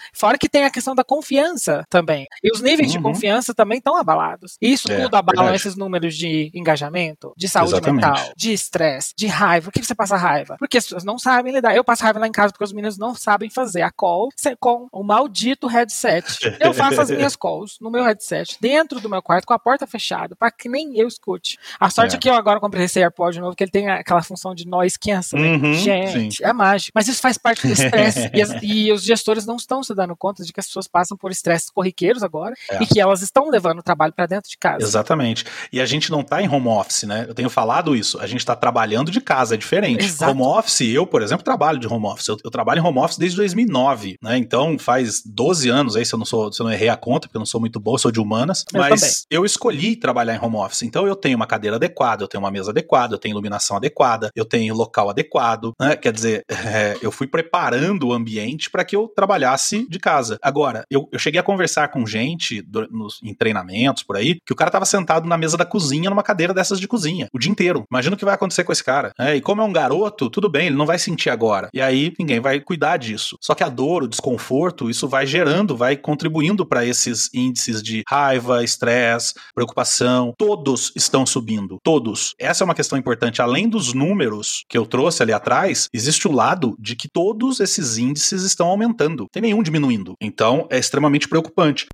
[0.13, 2.27] Fora que tem a questão da confiança também.
[2.43, 3.05] E os níveis de Uhum.
[3.05, 4.57] confiança também estão abalados.
[4.61, 5.53] Isso É, tudo abala verdade.
[5.65, 8.07] Esses números de engajamento, de saúde Exatamente.
[8.07, 9.71] mental, de estresse, de raiva.
[9.71, 10.57] Por que você passa raiva?
[10.59, 11.75] Porque as pessoas não sabem lidar.
[11.75, 14.29] Eu passo raiva lá em casa porque os meninos não sabem fazer a call
[14.61, 16.57] com o maldito headset.
[16.61, 19.87] Eu faço as minhas calls no meu headset, dentro do meu quarto, com a porta
[19.87, 21.59] fechada, pra que nem eu escute.
[21.81, 22.17] A sorte É.
[22.17, 24.99] é que eu agora comprei esse AirPod novo, que ele tem aquela função de noise
[24.99, 25.39] cancel.
[25.39, 26.93] Uhum, Gente, é mágico.
[26.95, 28.31] Mas isso faz parte do estresse.
[28.63, 31.31] e, e os gestores não estão se dando conta de que as pessoas passam por
[31.31, 32.83] estresses corriqueiros agora É.
[32.83, 34.85] e que elas estão levando o trabalho pra dentro de casa.
[34.85, 35.45] Exatamente.
[35.73, 37.25] E a gente não tá em home office, né?
[37.29, 38.19] Eu tenho falado isso.
[38.21, 40.05] A gente tá trabalhando de casa, é diferente.
[40.05, 40.33] Exato.
[40.33, 42.29] Home office, eu, por exemplo, trabalho de home office.
[42.29, 44.37] Eu, eu trabalho em home office desde 2009, né?
[44.37, 47.27] Então faz 12 anos aí, se eu não sou, se eu não errei a conta,
[47.27, 49.15] porque eu não sou muito bom, eu sou de humanas, Eu mas também.
[49.31, 50.83] eu escolhi trabalhar em home office.
[50.83, 54.31] Então eu tenho uma cadeira adequada, eu tenho uma mesa adequada, eu tenho iluminação adequada,
[54.35, 55.97] eu tenho local adequado, né?
[55.97, 60.39] Quer dizer, é, eu fui preparando o ambiente para que eu trabalhasse de casa.
[60.43, 64.53] Agora, eu, eu cheguei a conversar com gente do- nos, em treinamentos por aí, que
[64.53, 67.51] o cara tava sentado na mesa da cozinha, numa cadeira dessas de cozinha, o dia
[67.51, 67.85] inteiro.
[67.91, 69.13] Imagina o que vai acontecer com esse cara.
[69.19, 71.69] É, e como é um garoto, tudo bem, ele não vai sentir agora.
[71.73, 73.37] E aí ninguém vai cuidar disso.
[73.41, 78.03] Só que a dor, o desconforto, isso vai gerando, vai contribuindo para esses índices de
[78.09, 80.33] raiva, estresse, preocupação.
[80.39, 81.79] Todos estão subindo.
[81.83, 82.35] Todos.
[82.39, 83.43] Essa é uma questão importante.
[83.43, 87.99] Além dos números que eu trouxe ali atrás, existe o lado de que todos esses
[87.99, 89.27] índices estão aumentando.
[89.31, 90.15] Tem nenhum diminuindo.
[90.21, 91.87] Então é extremamente preocupante.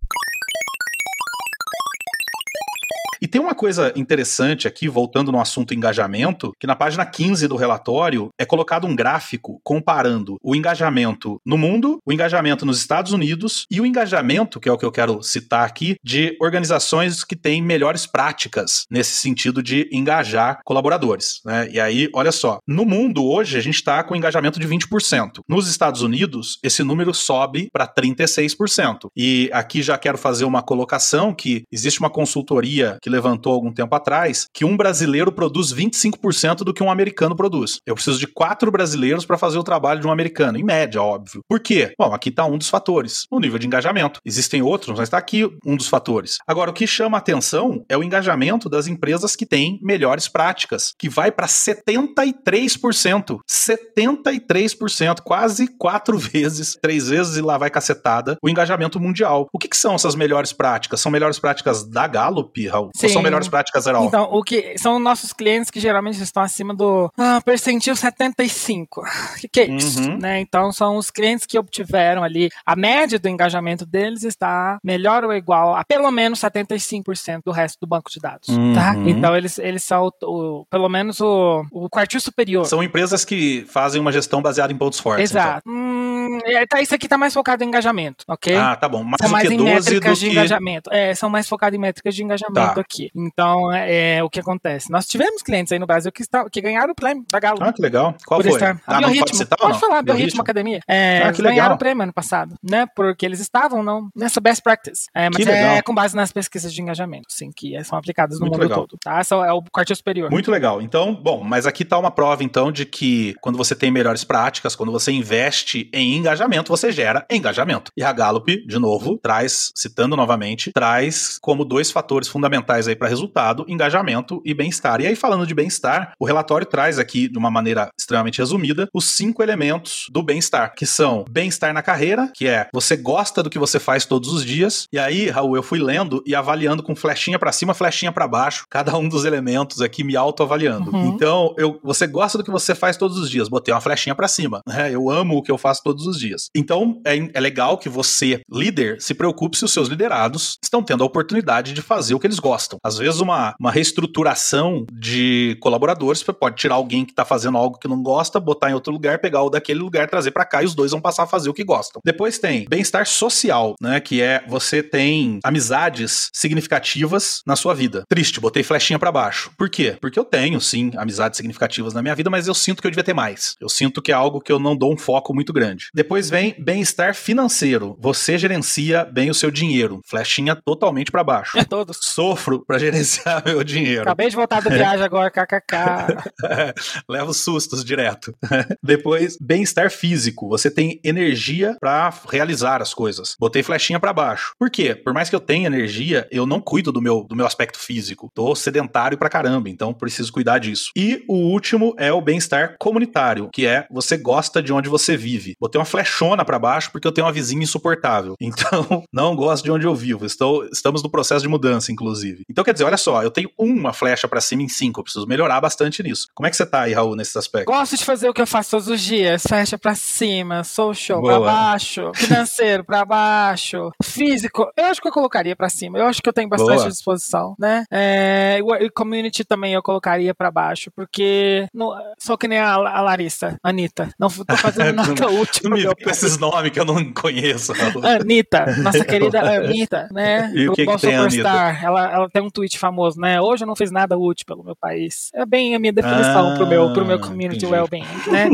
[3.20, 7.56] E tem uma coisa interessante aqui, voltando no assunto engajamento, que na página 15 do
[7.56, 13.66] relatório é colocado um gráfico comparando o engajamento no mundo, o engajamento nos Estados Unidos
[13.70, 17.60] e o engajamento, que é o que eu quero citar aqui, de organizações que têm
[17.60, 21.40] melhores práticas nesse sentido de engajar colaboradores.
[21.44, 21.68] Né?
[21.72, 25.40] E aí, olha só, no mundo hoje a gente está com engajamento de 20%.
[25.46, 29.08] Nos Estados Unidos, esse número sobe para 36%.
[29.14, 33.94] E aqui já quero fazer uma colocação que existe uma consultoria que levantou algum tempo
[33.94, 37.78] atrás que um brasileiro produz 25% do que um americano produz.
[37.86, 41.42] Eu preciso de quatro brasileiros para fazer o trabalho de um americano, em média, óbvio.
[41.48, 41.92] Por quê?
[41.98, 44.20] Bom, aqui está um dos fatores, o nível de engajamento.
[44.24, 46.38] Existem outros, mas está aqui um dos fatores.
[46.46, 51.08] Agora, o que chama atenção é o engajamento das empresas que têm melhores práticas, que
[51.08, 53.40] vai para 73%.
[53.48, 59.48] 73%, quase quatro vezes, três vezes e lá vai cacetada, o engajamento mundial.
[59.52, 61.00] O que, que são essas melhores práticas?
[61.00, 62.90] São melhores práticas da Gallup, Raul?
[63.02, 63.14] Ou Sim.
[63.14, 64.04] são melhores práticas geral?
[64.04, 69.00] Então, o que são nossos clientes que geralmente estão acima do ah, percentil 75.
[69.00, 69.04] O
[69.40, 70.00] que, que é isso?
[70.00, 70.18] Uhum.
[70.18, 70.40] Né?
[70.40, 75.32] Então, são os clientes que obtiveram ali a média do engajamento deles está melhor ou
[75.32, 78.48] igual a pelo menos 75% do resto do banco de dados.
[78.74, 78.92] Tá?
[78.96, 79.08] Uhum.
[79.08, 80.26] Então, eles, eles são o,
[80.60, 82.64] o- pelo menos o, o quartil superior.
[82.66, 85.30] São empresas que fazem uma gestão baseada em pontos fortes.
[85.30, 85.62] Exato.
[85.68, 88.52] Hum, é, tá, isso aqui tá mais focado em engajamento, ok?
[88.52, 88.64] Então.
[88.66, 89.02] Ah, tá bom.
[89.02, 90.32] Mais são mais que em 12 do métricas de que...
[90.32, 90.90] engajamento.
[90.92, 92.74] É, são mais focados em métricas de engajamento Tá.
[92.90, 93.10] Aqui.
[93.14, 94.90] Então, é, é, o que acontece?
[94.90, 97.58] Nós tivemos clientes aí no Brasil que, está, que ganharam o prêmio da Galo.
[97.60, 98.14] Ah, que legal.
[98.26, 98.50] Qual foi?
[98.52, 100.42] estar- Ah, pode citar Pode falar, Biorritmo Biorritmo?
[100.42, 100.80] Academia.
[100.88, 101.74] É, Ah, eles que ganharam legal.
[101.74, 102.86] o prêmio ano passado, né?
[102.96, 105.06] Porque eles estavam não, nessa best practice.
[105.14, 105.82] É, mas Que é legal.
[105.84, 108.80] com base nas pesquisas de engajamento, sim, que são aplicadas no Muito mundo legal.
[108.86, 108.98] todo.
[109.02, 109.22] Tá?
[109.22, 110.30] São, é o quartil superior.
[110.30, 110.82] Muito legal.
[110.82, 114.74] Então, bom, mas aqui tá uma prova, então, de que quando você tem melhores práticas,
[114.74, 117.92] quando você investe em engajamento, você gera engajamento.
[117.96, 123.08] E a Gallup, de novo, traz, citando novamente, traz como dois fatores fundamentais aí para
[123.08, 125.00] resultado, engajamento e bem-estar.
[125.00, 129.04] E aí, falando de bem-estar, o relatório traz aqui, de uma maneira extremamente resumida, os
[129.04, 133.58] cinco elementos do bem-estar, que são bem-estar na carreira, que é você gosta do que
[133.58, 134.86] você faz todos os dias.
[134.92, 138.64] E aí, Raul, eu fui lendo e avaliando com flechinha para cima, flechinha para baixo,
[138.68, 140.90] cada um dos elementos aqui me autoavaliando.
[140.90, 141.08] Uhum.
[141.08, 144.28] Então, eu, você gosta do que você faz todos os dias, botei uma flechinha para
[144.28, 144.60] cima.
[144.66, 144.92] né?
[144.92, 146.50] Eu amo o que eu faço todos todos os dias.
[146.54, 151.02] Então, é, é legal que você, líder, se preocupe se os seus liderados estão tendo
[151.02, 152.69] a oportunidade de fazer o que eles gostam.
[152.82, 157.88] Às vezes, uma, uma reestruturação de colaboradores, pode tirar alguém que está fazendo algo que
[157.88, 160.74] não gosta, botar em outro lugar, pegar o daquele lugar, trazer para cá e os
[160.74, 162.00] dois vão passar a fazer o que gostam.
[162.04, 164.00] Depois tem bem-estar social, né?
[164.00, 168.04] Que é você tem amizades significativas na sua vida.
[168.08, 169.50] Triste, botei flechinha para baixo.
[169.56, 169.96] Por quê?
[170.00, 173.04] Porque eu tenho, sim, amizades significativas na minha vida, mas eu sinto que eu devia
[173.04, 173.54] ter mais.
[173.60, 175.88] Eu sinto que é algo que eu não dou um foco muito grande.
[175.94, 177.96] Depois vem bem-estar financeiro.
[178.00, 180.00] Você gerencia bem o seu dinheiro.
[180.06, 181.58] Flechinha totalmente para baixo.
[181.58, 181.98] É todos.
[182.02, 184.02] Sofro para gerenciar meu dinheiro.
[184.02, 186.30] Acabei de voltar da viagem agora, kkk.
[187.08, 188.34] Levo sustos direto.
[188.82, 190.48] Depois, bem-estar físico.
[190.48, 193.36] Você tem energia para realizar as coisas.
[193.38, 194.54] Botei flechinha para baixo.
[194.58, 194.94] Por quê?
[194.94, 198.30] Por mais que eu tenha energia, eu não cuido do meu, do meu aspecto físico.
[198.34, 200.90] Tô sedentário pra caramba, então preciso cuidar disso.
[200.96, 205.54] E o último é o bem-estar comunitário, que é você gosta de onde você vive.
[205.60, 208.34] Botei uma flechona para baixo porque eu tenho uma vizinha insuportável.
[208.40, 210.26] Então, não gosto de onde eu vivo.
[210.26, 212.39] Estou, estamos no processo de mudança, inclusive.
[212.48, 215.00] Então, quer dizer, olha só, eu tenho uma flecha para cima em cinco.
[215.00, 216.28] Eu preciso melhorar bastante nisso.
[216.34, 217.74] Como é que você tá aí, Raul, nesses aspectos?
[217.74, 219.42] Gosto de fazer o que eu faço todos os dias.
[219.42, 224.70] Flecha para cima, social para baixo, financeiro para baixo, físico.
[224.76, 225.98] Eu acho que eu colocaria para cima.
[225.98, 226.88] Eu acho que eu tenho bastante Boa.
[226.88, 227.84] disposição, né?
[227.90, 233.00] É, e community também eu colocaria para baixo, porque no, sou que nem a, a
[233.00, 234.10] Larissa, Anitta.
[234.18, 235.68] Não tô fazendo nada útil.
[235.68, 237.72] Não me com esses nomes que eu não conheço.
[238.02, 240.52] Anitta, nossa querida Anitta, né?
[240.54, 241.78] E o que, que tem a Anitta?
[241.82, 243.40] Ela, ela tem um tweet famoso, né?
[243.40, 245.30] Hoje eu não fiz nada útil pelo meu país.
[245.34, 248.48] É bem a minha definição ah, pro, meu, pro meu ah, community well-being, né?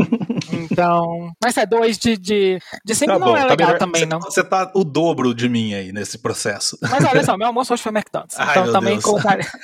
[0.51, 1.31] Então.
[1.43, 4.05] Mas é dois de, de, de cinco tá não bom, é tá legal também, você,
[4.05, 4.19] não.
[4.19, 6.77] Você tá o dobro de mim aí nesse processo.
[6.81, 8.37] Mas olha só, meu almoço hoje foi McDonald's.
[8.39, 9.45] Ai, então também colocaria.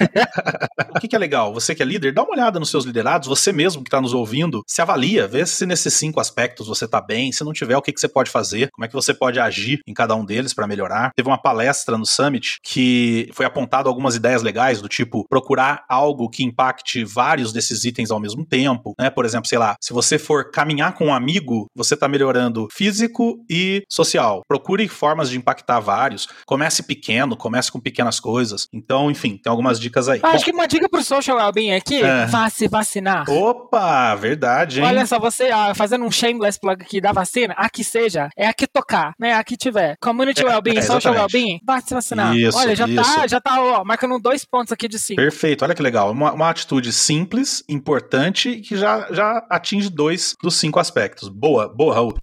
[0.96, 1.54] o que, que, é legal?
[1.54, 4.14] Você que é líder, dá uma olhada nos seus liderados, você mesmo que está nos
[4.14, 7.32] ouvindo, se avalia, vê se nesses cinco aspectos você está bem.
[7.32, 9.80] Se não tiver, o que, que você pode fazer, como é que você pode agir
[9.88, 11.12] em cada um deles para melhorar.
[11.16, 16.30] Teve uma palestra no Summit que foi apontado algumas ideias legais, do tipo procurar algo
[16.30, 18.94] que impacte vários desses itens ao mesmo tempo.
[19.00, 19.10] Né?
[19.10, 23.44] Por exemplo, sei lá, se você for caminhar com um amigo, você está melhorando físico
[23.50, 24.42] e social.
[24.48, 26.28] Procure formas de impactar vários.
[26.46, 28.68] Comece pequeno, comece com pequenas coisas.
[28.74, 30.20] Então, enfim, tem algumas dicas aí.
[30.24, 32.26] Ah, acho que uma dica pro social wellbeing aqui, é.
[32.26, 33.30] vá se vacinar.
[33.30, 34.86] Opa, verdade, hein?
[34.86, 38.68] Olha só, você ah, fazendo um shameless plug aqui da vacina, aqui seja, é aqui
[38.68, 39.34] tocar, né?
[39.34, 39.96] Aqui tiver.
[40.02, 42.36] Community é, wellbeing, é, social wellbeing, vá se vacinar.
[42.36, 43.16] Isso, Olha, já tá, isso.
[43.16, 45.22] tá, já tá, ó, marcando dois pontos aqui de cinco.
[45.22, 46.12] Perfeito, olha que legal.
[46.12, 51.30] Uma, uma atitude simples, importante que já, já atinge dois dos cinco aspectos.
[51.30, 52.14] Boa, boa, Raul.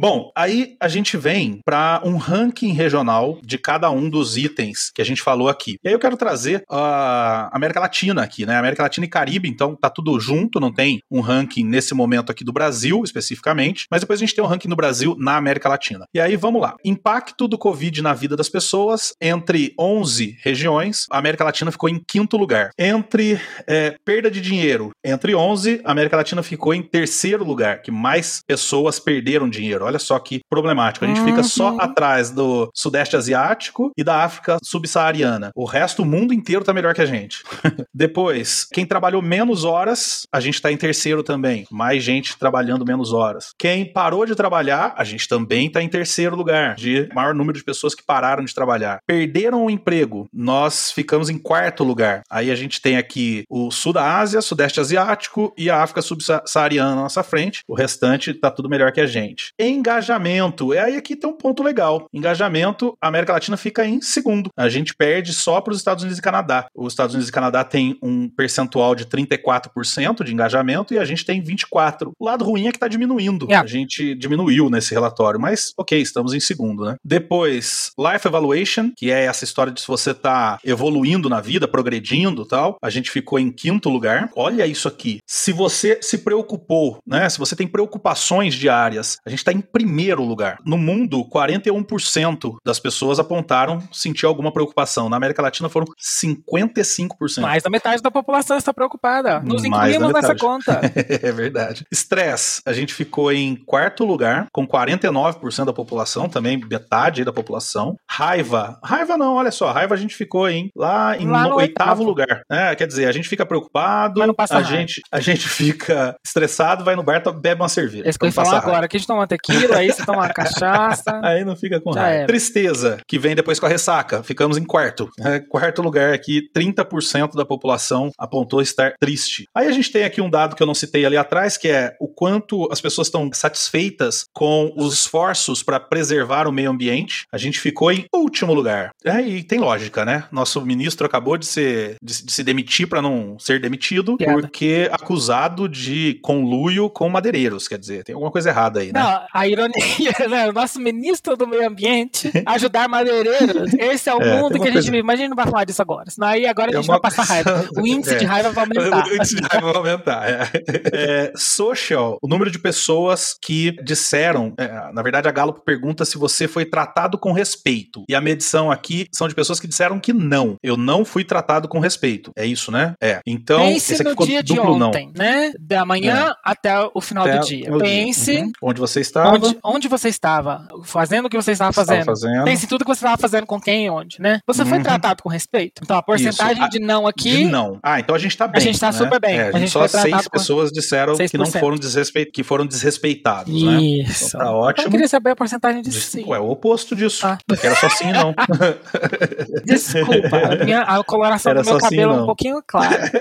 [0.00, 5.02] Bom, aí a gente vem para um ranking regional de cada um dos itens que
[5.02, 5.76] a gente falou aqui.
[5.82, 8.56] E aí eu quero trazer a América Latina aqui, né?
[8.56, 12.44] América Latina e Caribe, então tá tudo junto, não tem um ranking nesse momento aqui
[12.44, 16.04] do Brasil especificamente, mas depois a gente tem um ranking do Brasil na América Latina.
[16.14, 16.76] E aí vamos lá.
[16.84, 22.00] Impacto do Covid na vida das pessoas entre 11 regiões, a América Latina ficou em
[22.06, 22.70] quinto lugar.
[22.78, 27.90] Entre é, perda de dinheiro, entre 11, a América Latina ficou em terceiro lugar, que
[27.90, 29.87] mais pessoas perderam dinheiro.
[29.88, 31.06] Olha só que problemático.
[31.06, 31.26] A gente uhum.
[31.26, 31.80] fica só uhum.
[31.80, 35.50] atrás do Sudeste Asiático e da África subsaariana.
[35.54, 37.42] O resto, o mundo inteiro tá melhor que a gente.
[37.92, 41.66] Depois, quem trabalhou menos horas, a gente tá em terceiro também.
[41.70, 43.54] Mais gente trabalhando menos horas.
[43.58, 47.64] Quem parou de trabalhar, a gente também tá em terceiro lugar, de maior número de
[47.64, 49.00] pessoas que pararam de trabalhar.
[49.06, 52.22] Perderam o emprego, nós ficamos em quarto lugar.
[52.30, 56.94] Aí a gente tem aqui o Sul da Ásia, Sudeste Asiático e a África subsaariana
[56.94, 57.62] na nossa frente.
[57.66, 59.52] O restante tá tudo melhor que a gente.
[59.58, 60.72] Em engajamento.
[60.72, 62.06] É aí aqui tem um ponto legal.
[62.12, 64.50] Engajamento, a América Latina fica em segundo.
[64.56, 66.66] A gente perde só para os Estados Unidos e Canadá.
[66.74, 71.24] Os Estados Unidos e Canadá tem um percentual de 34% de engajamento e a gente
[71.24, 72.12] tem 24%.
[72.18, 73.46] O lado ruim é que está diminuindo.
[73.46, 73.64] Yeah.
[73.64, 76.96] A gente diminuiu nesse relatório, mas ok, estamos em segundo, né?
[77.04, 82.44] Depois, Life Evaluation, que é essa história de se você está evoluindo na vida, progredindo
[82.44, 82.76] tal.
[82.82, 84.30] A gente ficou em quinto lugar.
[84.36, 85.20] Olha isso aqui.
[85.26, 87.28] Se você se preocupou, né?
[87.28, 90.58] Se você tem preocupações diárias, a gente está em primeiro lugar.
[90.64, 95.08] No mundo, 41% das pessoas apontaram sentir alguma preocupação.
[95.08, 97.40] Na América Latina foram 55%.
[97.40, 99.40] Mais da metade da população está preocupada.
[99.40, 100.80] Nos incluímos nessa conta.
[100.94, 101.84] é verdade.
[101.90, 107.96] Estresse, a gente ficou em quarto lugar, com 49% da população, também metade da população.
[108.08, 112.02] Raiva, raiva não, olha só, raiva a gente ficou em, lá em lá no oitavo,
[112.02, 112.42] lugar.
[112.50, 117.02] É, quer dizer, a gente fica preocupado, a gente, a gente fica estressado, vai no
[117.02, 118.08] bar, bebe uma cerveja.
[118.08, 120.18] Esse que eu ia falar agora, que a gente toma tequila tranquilo, aí você toma
[120.18, 121.20] uma cachaça.
[121.22, 122.10] Aí não fica com raiva.
[122.10, 122.26] era.
[122.26, 124.22] Tristeza, que vem depois com a ressaca.
[124.22, 125.08] Ficamos em quarto.
[125.20, 129.46] É, quarto lugar aqui, 30% da população apontou estar triste.
[129.54, 131.96] Aí a gente tem aqui um dado que eu não citei ali atrás, que é
[132.00, 137.24] o quanto as pessoas estão satisfeitas com os esforços para preservar o meio ambiente.
[137.32, 138.90] A gente ficou em último lugar.
[139.04, 140.24] É, e tem lógica, né?
[140.30, 144.40] Nosso ministro acabou de, ser, de, de se demitir para não ser demitido, Piada.
[144.40, 147.68] porque acusado de conluio com madeireiros.
[147.68, 149.00] Quer dizer, tem alguma coisa errada aí, né?
[149.00, 150.48] Não, a ironia, né?
[150.48, 153.72] O nosso ministro do meio ambiente ajudar madeireiros.
[153.74, 155.02] Esse é o É, mundo que a gente coisa- vive.
[155.02, 156.10] Mas a gente não vai falar disso agora.
[156.10, 157.68] Senão aí agora a É gente uma vai passar raiva.
[157.76, 158.18] O índice É.
[158.18, 159.06] de raiva vai aumentar.
[159.06, 160.28] O índice de raiva vai aumentar.
[160.30, 160.48] É.
[161.18, 166.16] É, social, o número de pessoas que disseram, é, na verdade a Gallup pergunta se
[166.18, 168.04] você foi tratado com respeito.
[168.08, 170.56] E a medição aqui são de pessoas que disseram que não.
[170.62, 172.30] Eu não fui tratado com respeito.
[172.36, 172.94] É isso, né?
[173.02, 173.20] É.
[173.26, 175.52] Então, Pense esse aqui no ficou dia de duplo ontem, né?
[175.58, 177.32] Da manhã até o final não.
[177.34, 177.70] do Até dia.
[177.78, 178.52] Pense Uhum.
[178.62, 179.00] Onde você
[179.36, 179.46] estava.
[179.46, 182.04] onde, onde você estava, fazendo o que você estava fazendo.
[182.04, 182.44] fazendo.
[182.44, 184.40] Pense tudo que você estava fazendo com quem e onde, né?
[184.46, 184.84] Você foi Uhum.
[184.84, 185.82] tratado com respeito.
[185.84, 187.38] Então a porcentagem Ah, de não aqui.
[187.38, 187.78] De não.
[187.82, 188.60] Ah, então a gente tá bem.
[188.60, 188.92] gente tá né?
[188.92, 189.38] super bem.
[189.38, 191.60] É, a, A gente só foi seis com pessoas disseram que não 6%.
[191.60, 193.80] foram desrespeitados, que foram desrespeitados, né?
[193.80, 194.28] Isso.
[194.28, 194.86] Então tá ótimo.
[194.86, 196.24] Eu queria saber a porcentagem de De- sim.
[196.26, 197.26] Ué, o oposto disso.
[197.26, 197.38] Ah.
[197.58, 198.34] Que era só sim e não.
[199.64, 203.10] Desculpa, a, minha, a coloração Era do meu só sim, cabelo é um pouquinho clara.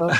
[0.00, 0.14] Tá.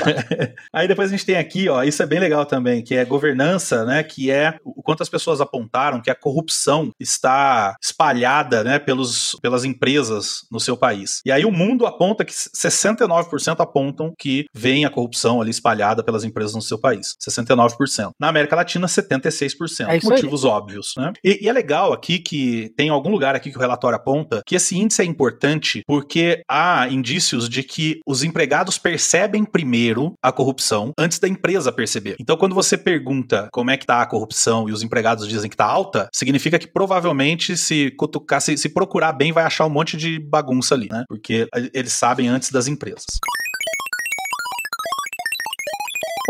[0.73, 3.83] Aí depois a gente tem aqui, ó, isso é bem legal também, que é governança,
[3.85, 4.03] né?
[4.03, 9.63] Que é o quanto as pessoas apontaram que a corrupção está espalhada, né, pelos, pelas
[9.63, 11.21] empresas no seu país.
[11.25, 16.23] E aí o mundo aponta que 69% apontam que vem a corrupção ali espalhada pelas
[16.23, 17.15] empresas no seu país.
[17.21, 18.11] 69%.
[18.19, 19.87] Na América Latina, 76%.
[19.87, 20.15] É isso aí.
[20.15, 21.13] motivos óbvios, né?
[21.23, 24.55] E, e é legal aqui que tem algum lugar aqui que o relatório aponta que
[24.55, 30.91] esse índice é importante porque há indícios de que os empregados percebem primeiro a corrupção
[30.97, 32.15] antes da empresa perceber.
[32.19, 35.57] Então, quando você pergunta como é que tá a corrupção e os empregados dizem que
[35.57, 39.97] tá alta, significa que provavelmente se cutucar, se, se procurar bem, vai achar um monte
[39.97, 41.03] de bagunça ali, né?
[41.07, 43.05] Porque eles sabem antes das empresas.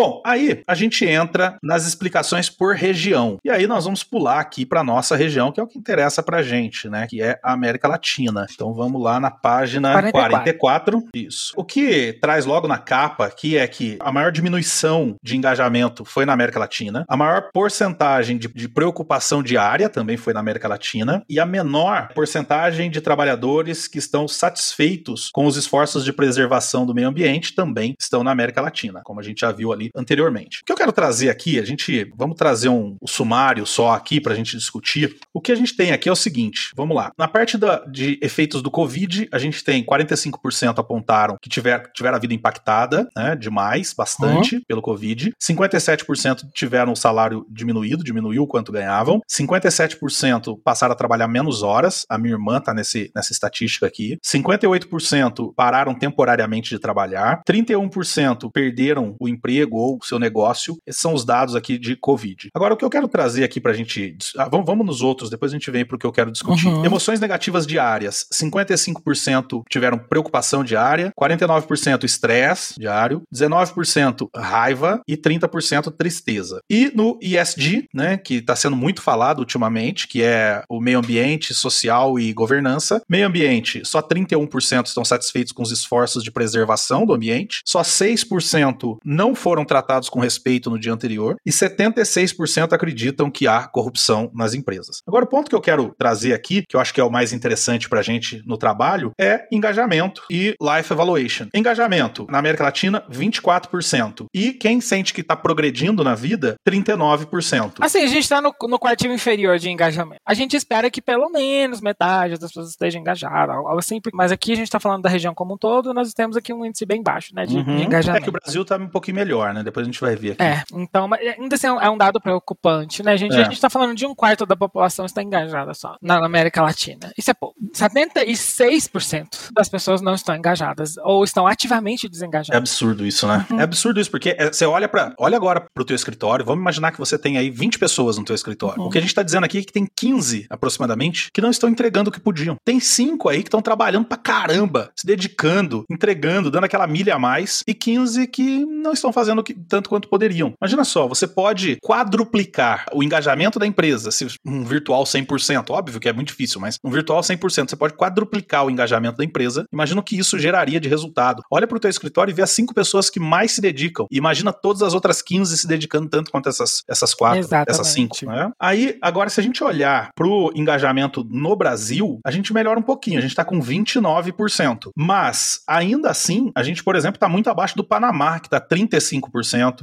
[0.02, 3.38] Bom, aí a gente entra nas explicações por região.
[3.46, 6.42] E aí nós vamos pular aqui para nossa região, que é o que interessa pra
[6.42, 7.06] gente, né?
[7.08, 8.48] Que é a América Latina.
[8.52, 10.32] Então vamos lá na página 44.
[10.32, 11.04] 44.
[11.14, 11.54] Isso.
[11.56, 16.26] O que traz logo na capa aqui é que a maior diminuição de engajamento foi
[16.26, 21.24] na América Latina, a maior porcentagem de, de preocupação diária também foi na América Latina,
[21.30, 26.96] e a menor porcentagem de trabalhadores que estão satisfeitos com os esforços de preservação do
[26.96, 30.60] meio ambiente também estão na América Latina, como a gente já viu ali anteriormente.
[30.62, 34.19] O que eu quero trazer aqui, a gente vamos trazer um, um sumário só aqui
[34.19, 35.17] para a gente discutir.
[35.34, 37.12] O que a gente tem aqui é o seguinte: vamos lá.
[37.17, 42.17] Na parte da, de efeitos do Covid, a gente tem 45% apontaram que tiver, tiveram
[42.17, 43.36] a vida impactada, né?
[43.36, 45.34] Demais, bastante, pelo Covid.
[45.41, 49.21] 57% tiveram o salário diminuído, diminuiu o quanto ganhavam.
[49.30, 52.06] 57% passaram a trabalhar menos horas.
[52.10, 54.17] A minha irmã tá nesse, nessa estatística aqui.
[54.23, 57.41] 58% pararam temporariamente de trabalhar.
[57.47, 60.78] 31% perderam o emprego ou o seu negócio.
[60.86, 62.50] Esses são os dados aqui de Covid.
[62.54, 64.18] Agora, o que eu quero trazer aqui pra gente.
[64.38, 66.68] ah, vamos, vamos nos outros, depois a gente vem pro que eu quero discutir.
[66.68, 66.86] Uhum.
[66.86, 76.62] Emoções negativas diárias: 55% tiveram preocupação diária, 49% estresse diário, 19% raiva e 30% tristeza.
[76.70, 81.54] E no ESG, né, que está sendo muito falado ultimamente, que é o meio ambiente,
[81.54, 83.02] social e governança.
[83.10, 88.98] Meio ambiente, só 31% estão satisfeitos com os esforços de preservação do ambiente, só 6%
[89.04, 94.54] não foram tratados com respeito no dia anterior e 76% acreditam que há corrupção nas
[94.54, 94.97] empresas.
[95.08, 97.34] Agora, o ponto que eu quero trazer aqui, que eu acho que é o mais
[97.34, 101.47] interessante pra gente no trabalho, é engajamento e life evaluation.
[101.54, 104.26] Engajamento na América Latina, 24%.
[104.34, 107.74] E quem sente que tá progredindo na vida, 39%.
[107.82, 110.21] Assim, a gente tá no, no quartil inferior de engajamento.
[110.26, 114.54] A gente espera que pelo menos metade das pessoas estejam engajadas, algo assim, mas aqui
[114.54, 117.02] a gente tá falando da região como um todo, nós temos aqui um índice bem
[117.02, 117.63] baixo, né, de, Uhum.
[117.63, 118.30] de É que engajamento.
[118.30, 119.64] o Brasil tá um pouquinho melhor, né?
[119.64, 120.44] Depois a gente vai ver aqui.
[120.44, 123.36] É, então, mas ainda assim é um- é um dado preocupante, né, gente?
[123.36, 123.42] É.
[123.42, 127.12] A gente tá falando de um quarto da população está engajada só na América Latina.
[127.18, 127.56] Isso é pouco.
[127.74, 132.58] 76% das pessoas não estão engajadas ou estão ativamente É desengajadas.
[132.58, 133.46] absurdo isso, né?
[133.50, 133.60] Uhum.
[133.60, 136.92] É absurdo isso, porque é, você olha para, olha agora pro teu escritório, vamos imaginar
[136.92, 138.82] que você tem aí 20 pessoas no teu escritório.
[138.82, 138.88] Uhum.
[138.88, 141.70] O que a gente tá dizendo aqui é que tem 15, aproximadamente, que não estão
[141.70, 142.56] entregando o que podiam.
[142.66, 147.20] Tem 5 aí que estão trabalhando pra caramba, se dedicando, entregando, dando aquela milha a
[147.20, 150.54] mais, e 15 que não estão fazendo que, tanto quanto poderiam.
[150.62, 156.10] Imagina só, você pode quadruplicar o engajamento da empresa, se um virtual 100%, óbvio que
[156.10, 159.65] é muito difícil, mas um virtual 100%, você pode quadruplicar o engajamento da empresa.
[159.71, 161.43] Imagina o que isso geraria de resultado.
[161.51, 164.08] Olha para o teu escritório e vê as cinco pessoas que mais se dedicam.
[164.12, 167.71] E imagina todas as outras 15 se dedicando tanto quanto essas, essas quatro, Exatamente.
[167.71, 168.17] essas cinco.
[168.25, 168.51] Né?
[168.60, 172.84] Aí, agora, se a gente olhar para o engajamento no Brasil, a gente melhora um
[172.84, 173.17] pouquinho.
[173.17, 174.91] A gente está com 29%.
[174.95, 179.30] Mas, ainda assim, a gente, por exemplo, está muito abaixo do Panamá, que está 35%.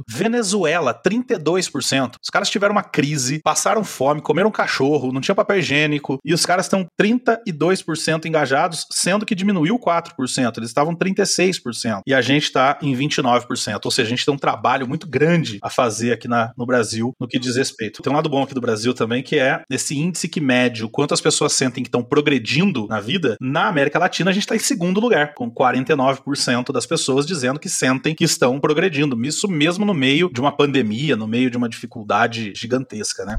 [0.07, 2.15] Venezuela, 32%.
[2.21, 6.45] Os caras tiveram uma crise, passaram fome, comeram cachorro, não tinha papel higiênico, e os
[6.45, 10.57] caras estão 32% engajados, sendo que diminuiu 4%.
[10.57, 12.01] Eles estavam 36%.
[12.05, 13.79] E a gente está em 29%.
[13.83, 17.13] Ou seja, a gente tem um trabalho muito grande a fazer aqui na, no Brasil
[17.19, 18.01] no que diz respeito.
[18.01, 20.89] Tem um lado bom aqui do Brasil também, que é esse índice que mede o
[20.89, 23.35] quanto as pessoas sentem que estão progredindo na vida.
[23.41, 27.69] Na América Latina, a gente está em segundo lugar, com 49% das pessoas dizendo que
[27.69, 29.19] sentem que estão progredindo.
[29.25, 33.37] Isso mesmo no meio de uma pandemia, no meio de uma dificuldade gigantesca, né?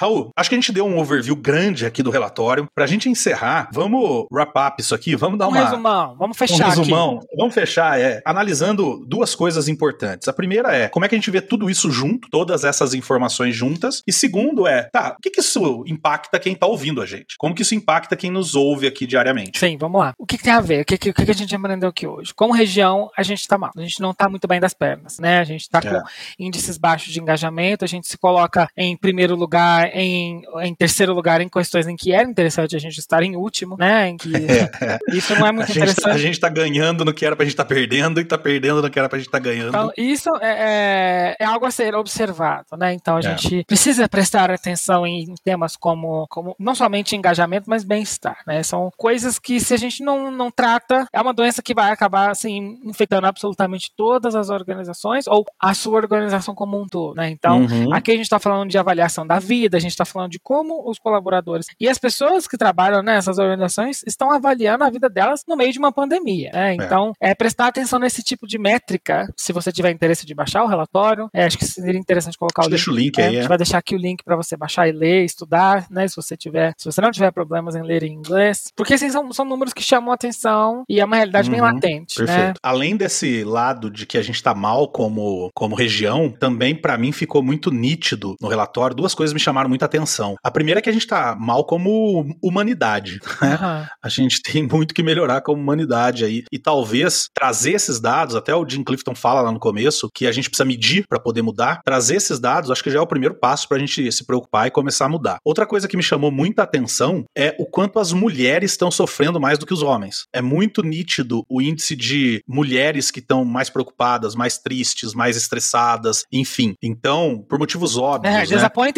[0.00, 2.66] Raul, acho que a gente deu um overview grande aqui do relatório.
[2.74, 5.62] Pra gente encerrar, vamos wrap up isso aqui, vamos dar um uma...
[5.62, 7.16] resumão, vamos fechar um resumão.
[7.18, 7.36] Aqui.
[7.36, 10.26] Vamos fechar, é, analisando duas coisas importantes.
[10.26, 13.54] A primeira é, como é que a gente vê tudo isso junto, todas essas informações
[13.54, 14.02] juntas?
[14.06, 17.36] E segundo é, tá, o que que isso impacta quem tá ouvindo a gente?
[17.36, 19.58] Como que isso impacta quem nos ouve aqui diariamente?
[19.58, 20.14] Sim, vamos lá.
[20.16, 20.80] O que, que tem a ver?
[20.80, 22.32] O que, que, o que a gente aprendeu aqui hoje?
[22.32, 23.70] Como região, a gente tá mal.
[23.76, 25.40] A gente não tá muito bem das pernas, né?
[25.40, 25.90] A gente tá é.
[25.90, 26.02] com
[26.38, 31.40] índices baixos de engajamento, a gente se coloca em primeiro lugar em, em terceiro lugar
[31.40, 34.08] em questões em que era interessante a gente estar em último, né?
[34.08, 34.30] Em que
[35.12, 36.04] isso não é muito a tá, interessante.
[36.04, 38.38] Tá, a gente tá ganhando no que era pra gente estar tá perdendo e tá
[38.38, 39.68] perdendo no que era pra gente estar tá ganhando.
[39.68, 42.92] Então, isso é, é, é, algo a ser observado, né?
[42.92, 43.22] Então a é.
[43.22, 48.62] gente precisa prestar atenção em temas como, como não somente engajamento, mas bem-estar, né?
[48.62, 52.30] São coisas que se a gente não, não trata, é uma doença que vai acabar
[52.30, 57.30] assim, infectando absolutamente todas as organizações ou a sua organização como um todo, né?
[57.30, 57.92] Então, uhum.
[57.92, 60.98] aqui a gente está falando de avaliação da vida, gente está falando de como os
[60.98, 65.72] colaboradores e as pessoas que trabalham nessas organizações estão avaliando a vida delas no meio
[65.72, 66.50] de uma pandemia.
[66.52, 66.70] Né?
[66.70, 66.74] É.
[66.74, 67.30] Então, é.
[67.30, 67.34] é.
[67.34, 69.32] prestar atenção nesse tipo de métrica.
[69.36, 72.64] Se você tiver interesse de baixar o relatório, é, acho que seria interessante colocar o
[72.64, 72.70] link.
[72.70, 73.28] Deixa o link é, aí.
[73.36, 76.06] A gente vai deixar aqui o link para você baixar e ler, estudar, né?
[76.08, 79.32] Se você tiver, se você não tiver problemas em ler em inglês, porque assim, são,
[79.32, 82.20] são números que chamam a atenção e é uma realidade uhum, bem latente.
[82.20, 82.26] Né?
[82.26, 82.48] Perfeito.
[82.48, 82.54] Né?
[82.62, 87.12] Além desse lado de que a gente está mal como, como região, também para mim
[87.12, 88.96] ficou muito nítido no relatório.
[88.96, 90.34] Duas coisas me chamaram muita atenção.
[90.42, 93.20] A primeira é que a gente tá mal como humanidade.
[93.40, 93.58] Né?
[93.60, 93.86] Uhum.
[94.02, 96.44] A gente tem muito que melhorar como humanidade aí.
[96.52, 100.32] E talvez trazer esses dados, até o Jim Clifton fala lá no começo, que a
[100.32, 101.80] gente precisa medir para poder mudar.
[101.84, 104.66] Trazer esses dados, acho que já é o primeiro passo para a gente se preocupar
[104.66, 105.38] e começar a mudar.
[105.44, 109.58] Outra coisa que me chamou muita atenção é o quanto as mulheres estão sofrendo mais
[109.58, 110.24] do que os homens.
[110.32, 116.24] É muito nítido o índice de mulheres que estão mais preocupadas, mais tristes, mais estressadas,
[116.32, 116.74] enfim.
[116.82, 118.42] Então, por motivos óbvios, é, né?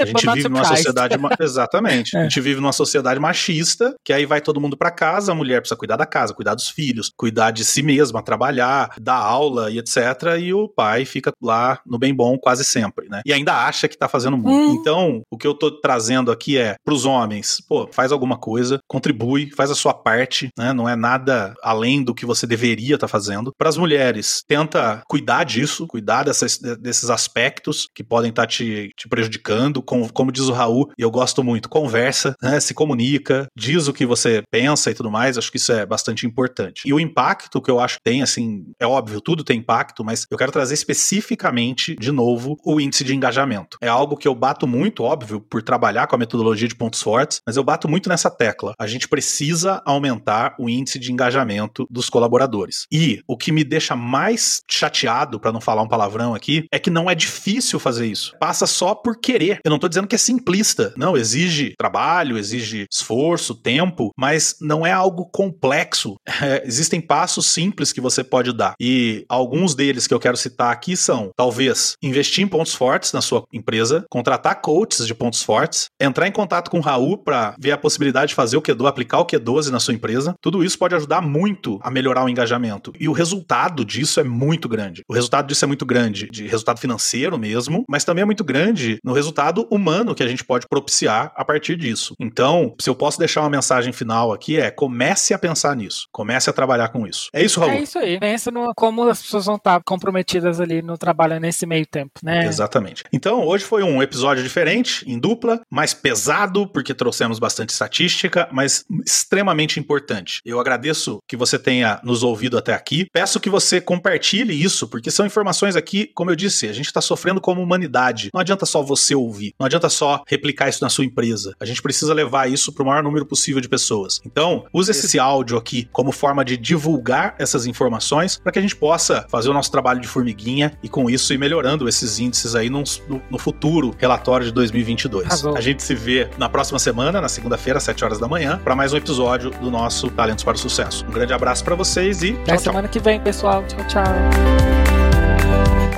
[0.02, 2.16] a gente vive numa sociedade Exatamente.
[2.16, 2.20] É.
[2.20, 5.60] A gente vive numa sociedade machista, que aí vai todo mundo para casa, a mulher
[5.60, 9.78] precisa cuidar da casa, cuidar dos filhos, cuidar de si mesma, trabalhar, dar aula e
[9.78, 9.96] etc.
[10.40, 13.22] E o pai fica lá no bem bom quase sempre, né?
[13.24, 14.52] E ainda acha que tá fazendo muito.
[14.52, 14.76] Hum.
[14.80, 19.50] Então, o que eu tô trazendo aqui é pros homens, pô, faz alguma coisa, contribui,
[19.50, 20.72] faz a sua parte, né?
[20.72, 23.52] Não é nada além do que você deveria estar tá fazendo.
[23.56, 28.90] Para as mulheres, tenta cuidar disso, cuidar dessas, desses aspectos que podem estar tá te,
[28.96, 31.68] te prejudicando, como, como diz o Raul, e eu gosto gosto muito.
[31.68, 35.38] Conversa, né, se comunica, diz o que você pensa e tudo mais.
[35.38, 36.82] Acho que isso é bastante importante.
[36.84, 40.26] E o impacto que eu acho que tem, assim, é óbvio, tudo tem impacto, mas
[40.30, 43.78] eu quero trazer especificamente, de novo, o índice de engajamento.
[43.80, 47.40] É algo que eu bato muito, óbvio, por trabalhar com a metodologia de pontos fortes,
[47.46, 48.74] mas eu bato muito nessa tecla.
[48.78, 52.86] A gente precisa aumentar o índice de engajamento dos colaboradores.
[52.90, 56.90] E o que me deixa mais chateado, para não falar um palavrão aqui, é que
[56.90, 58.34] não é difícil fazer isso.
[58.38, 59.60] Passa só por querer.
[59.64, 60.94] Eu não tô dizendo que é simplista.
[60.96, 66.16] Não, exige trabalho, exige esforço, tempo, mas não é algo complexo.
[66.42, 68.74] É, existem passos simples que você pode dar.
[68.80, 73.20] E alguns deles que eu quero citar aqui são, talvez, investir em pontos fortes na
[73.20, 77.70] sua empresa, contratar coaches de pontos fortes, entrar em contato com o Raul para ver
[77.70, 80.34] a possibilidade de fazer o Q12, aplicar o Q12 na sua empresa.
[80.40, 82.92] Tudo isso pode ajudar muito a melhorar o engajamento.
[82.98, 85.02] E o resultado disso é muito grande.
[85.08, 88.98] O resultado disso é muito grande, de resultado financeiro mesmo, mas também é muito grande
[89.04, 92.14] no resultado humano que que a gente pode propiciar a partir disso.
[92.18, 96.48] Então, se eu posso deixar uma mensagem final aqui, é comece a pensar nisso, comece
[96.48, 97.28] a trabalhar com isso.
[97.32, 97.72] É isso, Raul?
[97.72, 98.18] É isso aí.
[98.18, 102.46] Pensa no como as pessoas vão estar comprometidas ali no trabalho nesse meio tempo, né?
[102.46, 103.04] Exatamente.
[103.12, 108.84] Então, hoje foi um episódio diferente, em dupla, mais pesado, porque trouxemos bastante estatística, mas
[109.04, 110.40] extremamente importante.
[110.44, 113.06] Eu agradeço que você tenha nos ouvido até aqui.
[113.12, 117.00] Peço que você compartilhe isso, porque são informações aqui, como eu disse, a gente está
[117.00, 118.30] sofrendo como humanidade.
[118.32, 121.54] Não adianta só você ouvir, não adianta só replicar isso na sua empresa.
[121.60, 124.20] A gente precisa levar isso para o maior número possível de pessoas.
[124.24, 128.76] Então, use esse áudio aqui como forma de divulgar essas informações para que a gente
[128.76, 132.68] possa fazer o nosso trabalho de formiguinha e com isso ir melhorando esses índices aí
[132.68, 132.82] no,
[133.30, 135.26] no futuro relatório de 2022.
[135.26, 135.56] Arrasou.
[135.56, 138.74] A gente se vê na próxima semana, na segunda-feira, às 7 horas da manhã, para
[138.74, 141.04] mais um episódio do nosso Talentos para o Sucesso.
[141.06, 142.60] Um grande abraço para vocês e tchau, Até tchau.
[142.60, 143.64] semana que vem, pessoal.
[143.66, 145.81] Tchau, tchau.